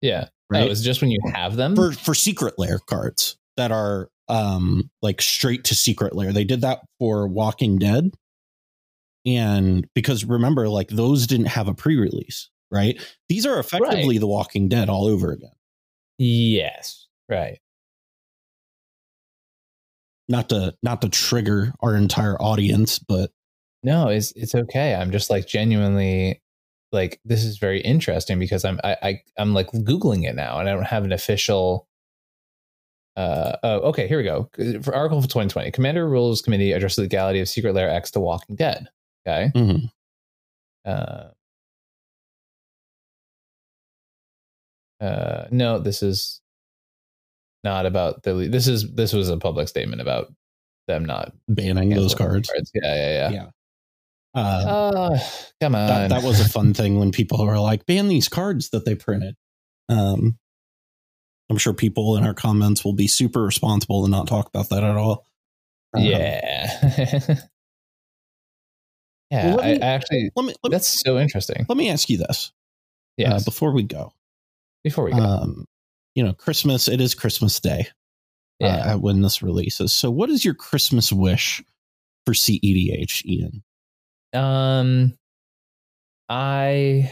[0.00, 0.68] yeah, right?
[0.68, 1.74] oh, it's just when you have them.
[1.76, 6.32] for for secret lair cards that are um like straight to secret lair.
[6.32, 8.10] They did that for Walking Dead.
[9.24, 13.00] And because remember, like those didn't have a pre-release, right?
[13.28, 15.50] These are effectively the Walking Dead all over again.
[16.18, 17.58] yes, right.
[20.28, 23.30] Not to not to trigger our entire audience, but
[23.82, 24.94] No, it's it's okay.
[24.94, 26.40] I'm just like genuinely
[26.96, 30.68] like this is very interesting because I'm I, I I'm like googling it now and
[30.68, 31.86] I don't have an official.
[33.16, 34.50] Uh oh okay here we go
[34.82, 38.20] for Article for 2020 Commander Rules Committee addresses the legality of Secret Lair X to
[38.20, 38.88] Walking Dead.
[39.26, 39.52] Okay.
[39.54, 39.90] mhm.
[40.84, 41.28] Uh,
[45.00, 46.40] uh no this is
[47.64, 50.32] not about the this is this was a public statement about
[50.88, 52.70] them not banning those canceling cards.
[52.74, 53.30] Yeah yeah yeah.
[53.30, 53.46] Yeah.
[54.36, 55.18] Uh, Uh,
[55.60, 55.86] come on.
[55.88, 58.94] that, that was a fun thing when people were like, ban these cards that they
[58.94, 59.34] printed.
[59.88, 60.38] Um,
[61.48, 64.84] I'm sure people in our comments will be super responsible and not talk about that
[64.84, 65.24] at all.
[65.94, 66.70] Um, Yeah.
[69.30, 71.64] yeah, Well, let I, me- I actually, Let me let me, that's so interesting.
[71.68, 72.52] let me ask you this
[73.24, 74.12] uh, before we go.
[74.84, 75.18] Before we go.
[75.18, 75.66] Um,
[76.14, 76.88] you know, Christmas.
[76.88, 77.88] It is Christmas Day
[78.60, 78.94] yeah.
[78.94, 79.92] uh, when this releases.
[79.92, 81.62] So, what is your Christmas wish
[82.24, 83.62] for CEDH, Ian?
[84.34, 85.14] Um,
[86.28, 87.10] I,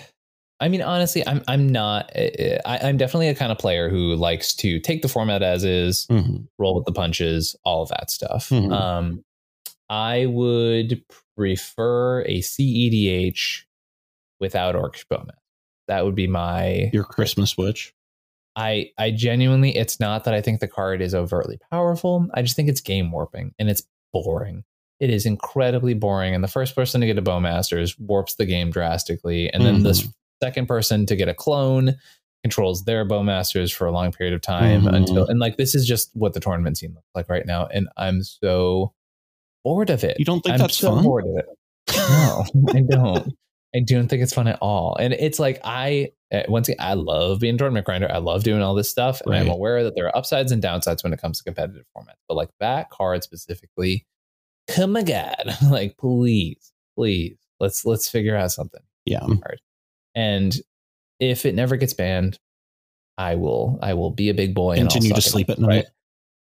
[0.61, 4.55] I mean, honestly, I'm, I'm not, I, I'm definitely a kind of player who likes
[4.57, 6.49] to take the format as is, Mhm.
[6.59, 8.49] roll with the punches, all of that stuff.
[8.49, 8.73] Mhm.
[8.73, 9.25] Um,
[9.89, 11.03] I would
[11.37, 13.65] prefer a CEDH
[14.41, 15.37] without Orcish Bowman.
[15.89, 17.93] That would be my Your Christmas wish.
[18.57, 22.29] I I genuinely it's not that I think the card is overtly powerful.
[22.35, 24.65] I just think it's game warping and it's boring.
[25.01, 26.35] It is incredibly boring.
[26.35, 29.51] And the first person to get a Bowmasters warps the game drastically.
[29.53, 30.09] And then this
[30.43, 31.97] second person to get a clone
[32.43, 34.95] controls their Bowmasters for a long period of time Mhm.
[34.95, 37.67] until and like this is just what the tournament scene looks like right now.
[37.67, 38.93] And I'm so
[39.65, 40.19] bored of it.
[40.19, 41.05] You don't think I'm that's so fun?
[41.05, 41.47] bored of it.
[41.97, 43.35] No, I don't.
[43.75, 44.97] I don't think it's fun at all.
[45.01, 48.11] And it's like I uh, once again, I love being tournament grinder.
[48.11, 51.03] I love doing all this stuff, and I'm aware that there are upsides and downsides
[51.03, 52.21] when it comes to competitive formats.
[52.29, 54.07] But like that card specifically,
[54.79, 58.83] oh my god, like please, please, let's let's figure out something.
[59.05, 59.27] Yeah.
[60.15, 60.57] And
[61.21, 62.39] if it never gets banned,
[63.19, 65.59] I will I will be a big boy and Continue to suck it sleep at
[65.59, 65.87] night.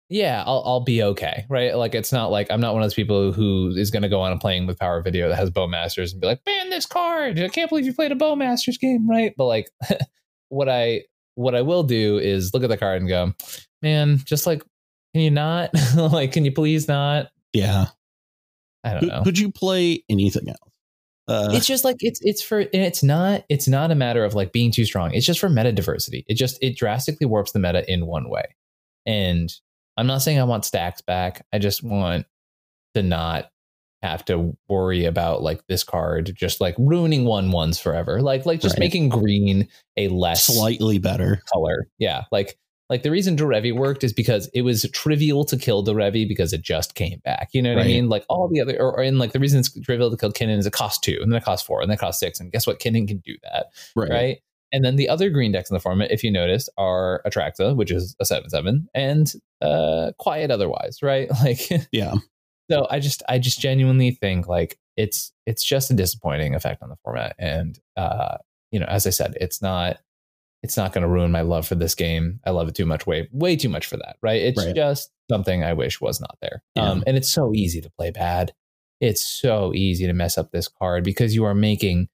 [0.10, 1.76] yeah, I'll I'll be okay, right?
[1.76, 4.22] Like it's not like I'm not one of those people who is going to go
[4.22, 7.40] on a playing with power video that has Bowmasters and be like, ban this card.
[7.40, 9.34] I can't believe you played a Bowmasters game, right?
[9.38, 9.70] But like,
[10.50, 11.04] what I
[11.36, 13.34] what I will do is look at the card and go,
[13.82, 14.64] man, just like,
[15.14, 15.72] can you not?
[15.96, 17.28] like, can you please not?
[17.54, 17.88] Yeah.
[18.84, 19.24] I don't Could, know.
[19.24, 20.58] could you play anything else?
[21.28, 24.34] Uh, it's just like it's it's for and it's not it's not a matter of
[24.34, 25.14] like being too strong.
[25.14, 26.26] It's just for meta diversity.
[26.28, 28.44] It just it drastically warps the meta in one way.
[29.06, 29.50] And
[29.98, 31.46] I'm not saying I want stacks back.
[31.54, 32.26] I just want
[32.96, 33.50] to not
[34.02, 38.20] have to worry about like this card just like ruining one ones forever.
[38.22, 38.80] Like like just Right.
[38.82, 39.68] making green
[39.98, 41.42] a less slightly better.
[41.54, 41.88] color.
[42.00, 42.24] Yeah.
[42.32, 42.58] Like
[42.92, 46.62] like the reason Derevi worked is because it was trivial to kill Derevi because it
[46.62, 47.48] just came back.
[47.54, 47.86] You know what Right.
[47.86, 48.10] I mean?
[48.10, 50.58] Like all the other or, or in like the reason it's trivial to kill Kinnan
[50.60, 52.40] is it costs two and then it costs four and then it costs six.
[52.42, 52.80] And guess what?
[52.80, 53.68] Kinnan can do that.
[53.96, 54.10] Right.
[54.12, 54.38] right?
[54.74, 57.92] And then the other green decks in the format, if you noticed, are Atraxa, which
[57.92, 59.32] is a seven seven, and
[59.62, 61.30] uh quiet otherwise, right?
[61.44, 62.16] Like Yeah.
[62.70, 66.90] so I just I just genuinely think like it's it's just a disappointing effect on
[66.90, 67.36] the format.
[67.40, 68.38] And uh,
[68.72, 69.98] you know, as I said, it's not
[70.64, 72.40] it's not going to ruin my love for this game.
[72.46, 74.18] I love it too much, way way too much for that.
[74.22, 74.42] Right?
[74.42, 74.76] It's Right.
[74.76, 76.64] just something I wish was not there.
[76.76, 76.90] Yeah.
[76.92, 78.54] Um, and it's so easy to play bad.
[79.00, 82.10] It's so easy to mess up this card because you are making,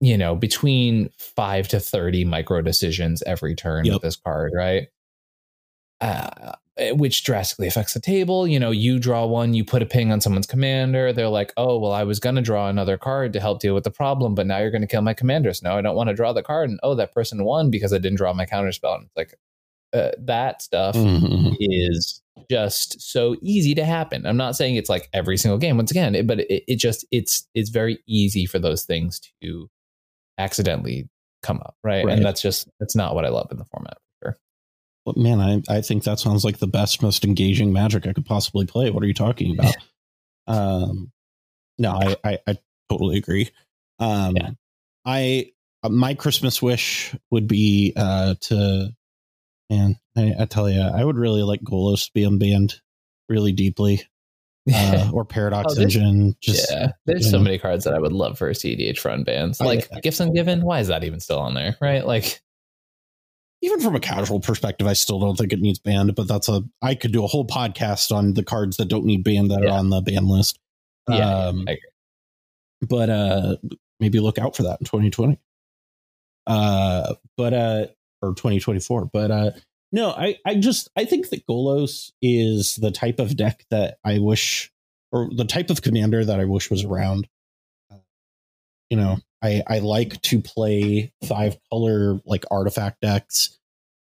[0.00, 3.94] you know, between five to thirty micro decisions every turn Yep.
[3.94, 4.88] with this card, right?
[6.00, 6.52] Uh,
[6.92, 8.48] which drastically affects the table.
[8.48, 11.12] You know, you draw one, you put a ping on someone's commander.
[11.12, 13.84] They're like, oh, well, I was going to draw another card to help deal with
[13.84, 15.52] the problem, but now you're going to kill my commander.
[15.54, 16.70] So now I don't want to draw the card.
[16.70, 18.94] And oh, that person won because I didn't draw my counter spell.
[18.94, 19.34] And it's like,
[19.92, 21.54] uh, that stuff Mhm.
[21.60, 22.20] is
[22.50, 24.26] just so easy to happen.
[24.26, 27.06] I'm not saying it's like every single game, once again, it, but it, it just,
[27.12, 29.70] it's, it's very easy for those things to
[30.38, 31.08] accidentally
[31.44, 31.76] come up.
[31.84, 32.04] Right.
[32.04, 32.16] Right.
[32.16, 33.98] And that's just, that's not what I love in the format.
[35.04, 38.24] But man, I, I think that sounds like the best, most engaging magic I could
[38.26, 38.90] possibly play.
[38.90, 39.74] What are you talking about?
[40.46, 41.12] um,
[41.78, 42.56] no, I, I, I
[42.90, 43.50] totally agree.
[43.98, 44.50] Um, Yeah.
[45.04, 45.50] I,
[45.82, 48.88] uh, my Christmas wish would be uh, to,
[49.68, 52.80] man, I, I tell you, I would really like Golos to be unbanned
[53.28, 54.02] really deeply,
[54.74, 56.34] uh, or Paradox Oh, Engine.
[56.40, 57.44] Just yeah, there's so know.
[57.44, 59.60] many cards that I would love for a CDH front bands.
[59.60, 60.00] Oh, Like yeah.
[60.00, 61.76] Gifts Ungiven, why is that even still on there?
[61.82, 62.06] Right?
[62.06, 62.40] Like,
[63.62, 66.62] even from a casual perspective, I still don't think it needs banned, but that's a
[66.82, 69.70] I could do a whole podcast on the cards that don't need banned that Yeah.
[69.70, 70.58] are on the ban list.
[71.08, 71.66] yeah, Um,
[72.82, 73.56] but uh
[74.00, 75.38] maybe look out for that in 2020.
[76.46, 77.86] Uh but uh
[78.22, 79.06] or 2024.
[79.06, 79.50] But uh
[79.92, 84.18] no, I I just I think that Golos is the type of deck that I
[84.18, 84.70] wish
[85.12, 87.28] or the type of commander that I wish was around.
[87.90, 87.98] Uh,
[88.90, 93.58] You know, I I like to play five color like artifact decks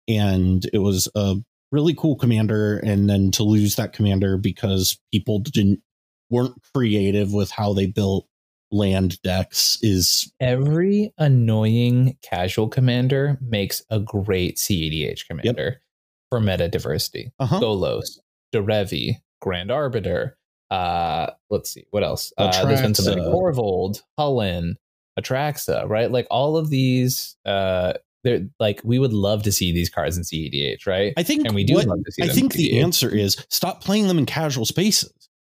[0.07, 1.35] and it was a
[1.71, 5.81] really cool commander and then to lose that commander because people didn't
[6.29, 8.27] weren't creative with how they built
[8.71, 15.81] land decks is Every annoying casual commander makes a great CEDH commander
[16.29, 17.31] for meta diversity.
[17.39, 18.19] uh-huh Golos,
[18.53, 20.37] Derevi, Grand Arbiter.
[20.69, 22.33] Uh, let's see what else.
[22.37, 23.33] Uh, there's been some Atraxa.
[23.33, 24.75] Korvold, Hullen,
[25.19, 26.11] Atraxa, right?
[26.11, 27.35] Like all of these.
[27.45, 27.93] Uh,
[28.23, 31.13] they're like we would love to see these cards in CEDH, right?
[31.15, 32.83] I think and we do what- love to see I think the CEDH.
[32.83, 35.13] answer is stop playing them in casual spaces.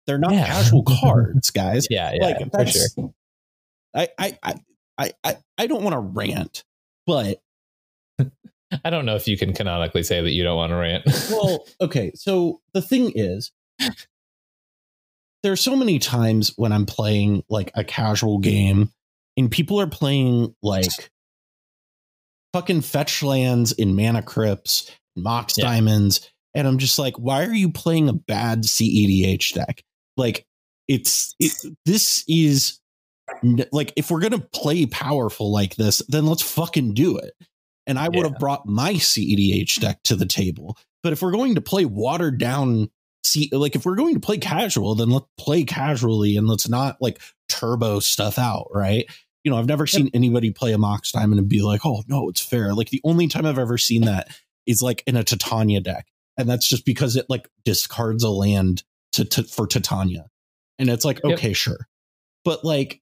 [0.08, 0.46] They're not Yeah.
[0.46, 1.88] casual cards, guys.
[1.90, 3.14] Yeah, yeah, like for sure.
[3.96, 4.54] I, I I
[4.98, 6.64] I I I don't want to rant,
[7.06, 7.42] but
[8.86, 11.04] I don't know if you can canonically say that you don't want to rant.
[11.32, 12.12] well, okay.
[12.16, 13.52] So the thing is,
[15.44, 18.92] there are so many times when I'm playing like a casual game,
[19.42, 20.86] and people are playing like
[22.54, 25.66] fucking fetch lands in mana crypts, mox Yeah.
[25.66, 29.84] diamonds, and I'm just like, why are you playing a bad CEDH deck?
[30.18, 30.46] Like,
[30.88, 31.54] it's it,
[31.86, 32.80] this is
[33.72, 37.34] like if we're gonna play powerful like this, then let's fucking do it.
[37.88, 38.24] And I would Yeah.
[38.30, 40.78] have brought my CEDH deck to the table.
[41.04, 42.92] But if we're going to play watered down,
[43.24, 46.98] see, like if we're going to play casual, then let's play casually and let's not
[47.02, 47.20] like
[47.50, 49.06] turbo stuff out, right?
[49.44, 52.30] You know, I've never seen anybody play a Mox Diamond and be like, oh, no,
[52.30, 52.74] it's fair.
[52.74, 54.30] Like the only time I've ever seen that
[54.68, 56.08] is like in a Titania deck.
[56.38, 58.84] And that's just because it like discards a land
[59.14, 60.28] to, to for Titania.
[60.78, 61.34] And it's like, Yep.
[61.34, 61.88] okay, sure.
[62.46, 63.02] But like,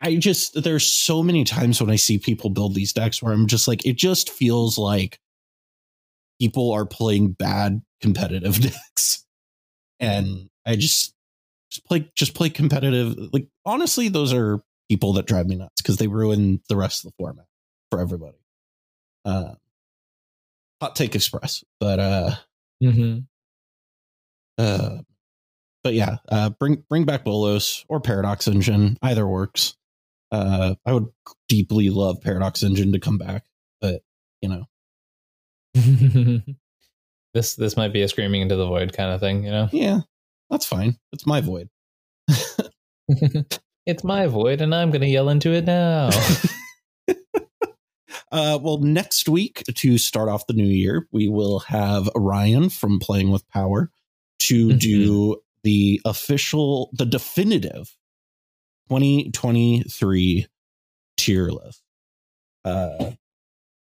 [0.00, 3.46] I just, there's so many times when I see people build these decks where I'm
[3.46, 5.20] just like, it just feels like
[6.40, 9.24] people are playing bad competitive decks.
[10.00, 11.14] And I just,
[11.70, 13.16] just play, just play competitive.
[13.32, 17.10] Like, honestly, those are people that drive me nuts because they ruin the rest of
[17.10, 17.46] the format
[17.90, 18.38] for everybody.
[19.24, 19.54] Uh,
[20.80, 22.30] hot take express, but uh,
[22.82, 23.26] Mhm.
[24.58, 24.98] Uh,
[25.82, 28.96] but yeah, uh, bring bring back Golos or Paradox Engine.
[29.02, 29.76] Either works.
[30.32, 31.06] Uh, I would
[31.48, 33.44] deeply love Paradox Engine to come back,
[33.80, 34.02] but
[34.42, 34.64] you know,
[37.34, 39.68] this this might be a screaming into the void kind of thing, you know.
[39.72, 40.00] yeah,
[40.50, 40.96] that's fine.
[41.12, 41.68] It's my void.
[43.86, 46.10] it's my void, and I'm going to yell into it now.
[48.32, 52.98] Uh, well, next week to start off the new year, we will have Ryan from
[52.98, 53.90] Playing with Power
[54.40, 54.78] to Mhm.
[54.80, 57.96] do the official, the definitive
[58.88, 60.46] 2023
[61.16, 61.82] tier list.
[62.64, 63.12] Uh,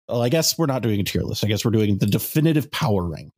[0.08, 1.44] well, I guess we're not doing a tier list.
[1.44, 3.32] I guess we're doing the definitive power rank.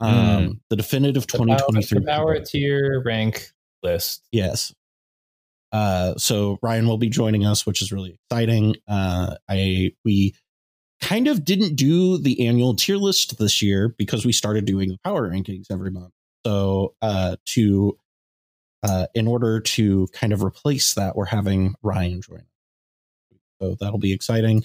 [0.00, 3.50] Um, the definitive The power- 2023 the power tier rank
[3.82, 4.24] list.
[4.32, 4.74] Yes.
[5.72, 8.76] Uh, so Ryan will be joining us, which is really exciting.
[8.88, 10.34] Uh, I we
[11.00, 14.98] kind of didn't do the annual tier list this year because we started doing the
[15.04, 16.12] power rankings every month.
[16.46, 17.98] So uh, to
[18.82, 22.44] uh, in order to kind of replace that, we're having Ryan join.
[23.60, 24.64] So that'll be exciting.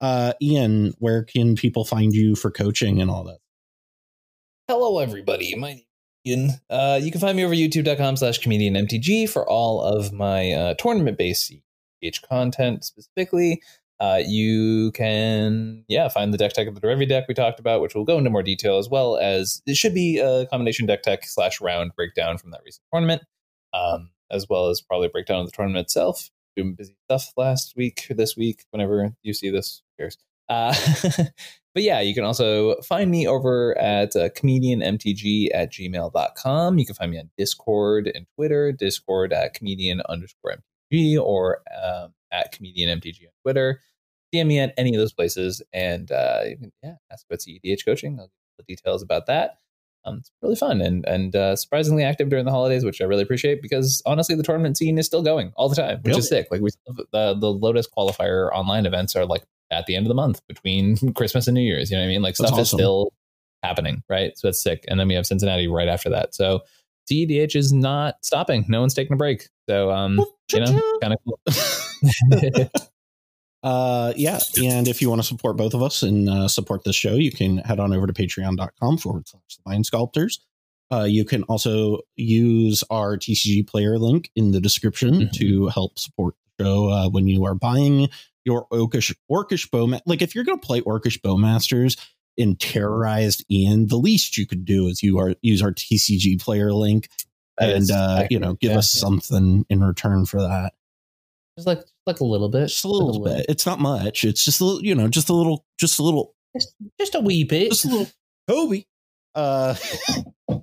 [0.00, 3.38] Uh, Ian, where can people find you for coaching and all that?
[4.68, 5.54] Hello, everybody.
[5.54, 5.82] My.
[6.70, 10.74] Uh, you can find me over youtube.com slash comedian MTG for all of my uh,
[10.74, 11.52] tournament based
[12.02, 13.60] CH content specifically.
[14.00, 17.80] Uh, you can, yeah, find the deck tech of the Derevi deck we talked about,
[17.80, 21.02] which we'll go into more detail as well as it should be a combination deck
[21.02, 23.22] tech slash round breakdown from that recent tournament,
[23.72, 26.30] um, as well as probably a breakdown of the tournament itself.
[26.56, 30.18] Doing busy stuff last week or this week, whenever you see this, who cares?
[31.74, 36.78] But yeah, you can also find me over at uh, comedianmtg at gmail.com.
[36.78, 40.56] You can find me on Discord and Twitter, Discord at comedian underscore
[40.92, 43.80] MTG or um, at comedian MTG on Twitter.
[44.34, 47.84] DM me at any of those places and uh, you can yeah, ask about CEDH
[47.84, 48.18] coaching.
[48.18, 49.58] I'll give you the details about that.
[50.04, 53.22] Um, it's really fun and and uh, surprisingly active during the holidays, which I really
[53.22, 56.18] appreciate because honestly, the tournament scene is still going all the time, which Yep.
[56.18, 56.48] is sick.
[56.50, 56.70] Like we
[57.12, 60.96] the the Lotus qualifier online events are like at the end of the month between
[61.14, 61.90] Christmas and New Year's.
[61.90, 62.22] You know what I mean?
[62.22, 63.12] Like That's stuff is still
[63.62, 64.36] happening, right?
[64.36, 64.84] So it's sick.
[64.88, 66.34] And then we have Cincinnati right after that.
[66.34, 66.60] So
[67.10, 68.64] CEDH is not stopping.
[68.68, 69.48] No one's taking a break.
[69.68, 70.20] So um,
[70.52, 71.40] you know, kind of cool.
[73.62, 74.40] Uh, yeah.
[74.60, 77.30] And if you want to support both of us and uh, support this show, you
[77.30, 80.44] can head on over to patreon.com forward slash the mind sculptors.
[80.92, 85.32] Uh, you can also use our TCG player link in the description Mhm.
[85.34, 88.08] to help support the show uh, when you are buying
[88.44, 90.00] your Orcish, Orcish Bowma.
[90.06, 91.98] Like if you're going to play Orcish Bowmasters
[92.38, 96.72] and terrorized Ian, the least you could do is you are use our TCG player
[96.72, 97.08] link
[97.60, 100.72] and uh, you know give us something in return for that.
[101.56, 103.46] just like like a little bit, Just a little bit.
[103.48, 104.24] It's not much.
[104.24, 107.20] It's just a little, you know, just a little, just a little, just, just a
[107.20, 107.70] wee bit.
[107.70, 108.08] just a little
[108.48, 108.84] Kobe.
[109.34, 109.74] Uh,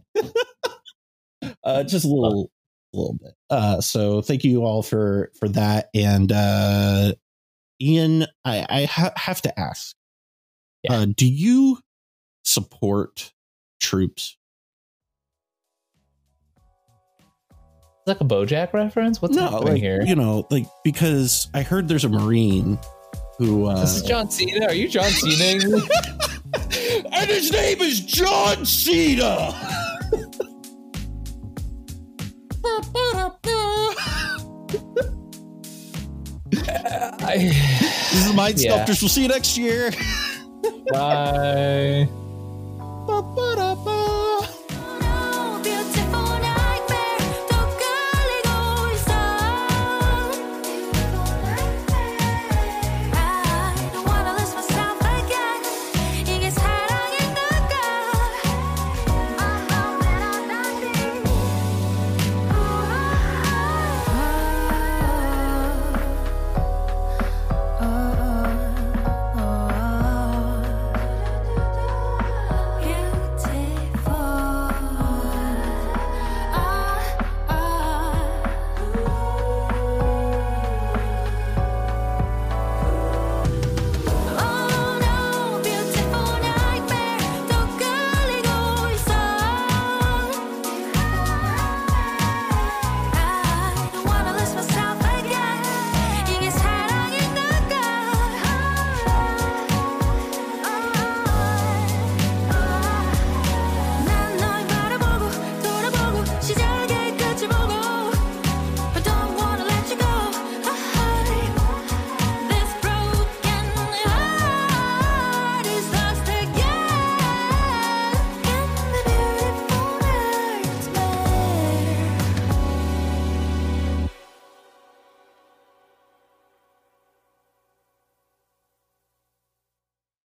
[1.63, 2.51] uh, just a little,
[2.93, 3.33] a little bit.
[3.49, 5.89] Uh, so thank you all for for that.
[5.93, 7.13] And uh,
[7.81, 9.95] Ian, I, I ha- have to ask,
[10.83, 10.93] Yeah.
[10.99, 11.79] uh, do you
[12.43, 13.31] support
[13.79, 14.37] troops?
[17.99, 19.21] It's like a BoJack reference.
[19.21, 20.01] What's happening like here?
[20.03, 22.79] you know, like because I heard there's a Marine
[23.37, 24.65] who uh, this is John Cena.
[24.65, 25.63] Are you John Cena?
[27.11, 29.53] and his name is John Cena.
[37.29, 37.37] I,
[38.11, 38.73] this is Mind yeah.
[38.73, 39.01] Sculptors.
[39.01, 39.91] We'll see you next year.
[40.91, 42.07] Bye.
[43.07, 43.48] Bye.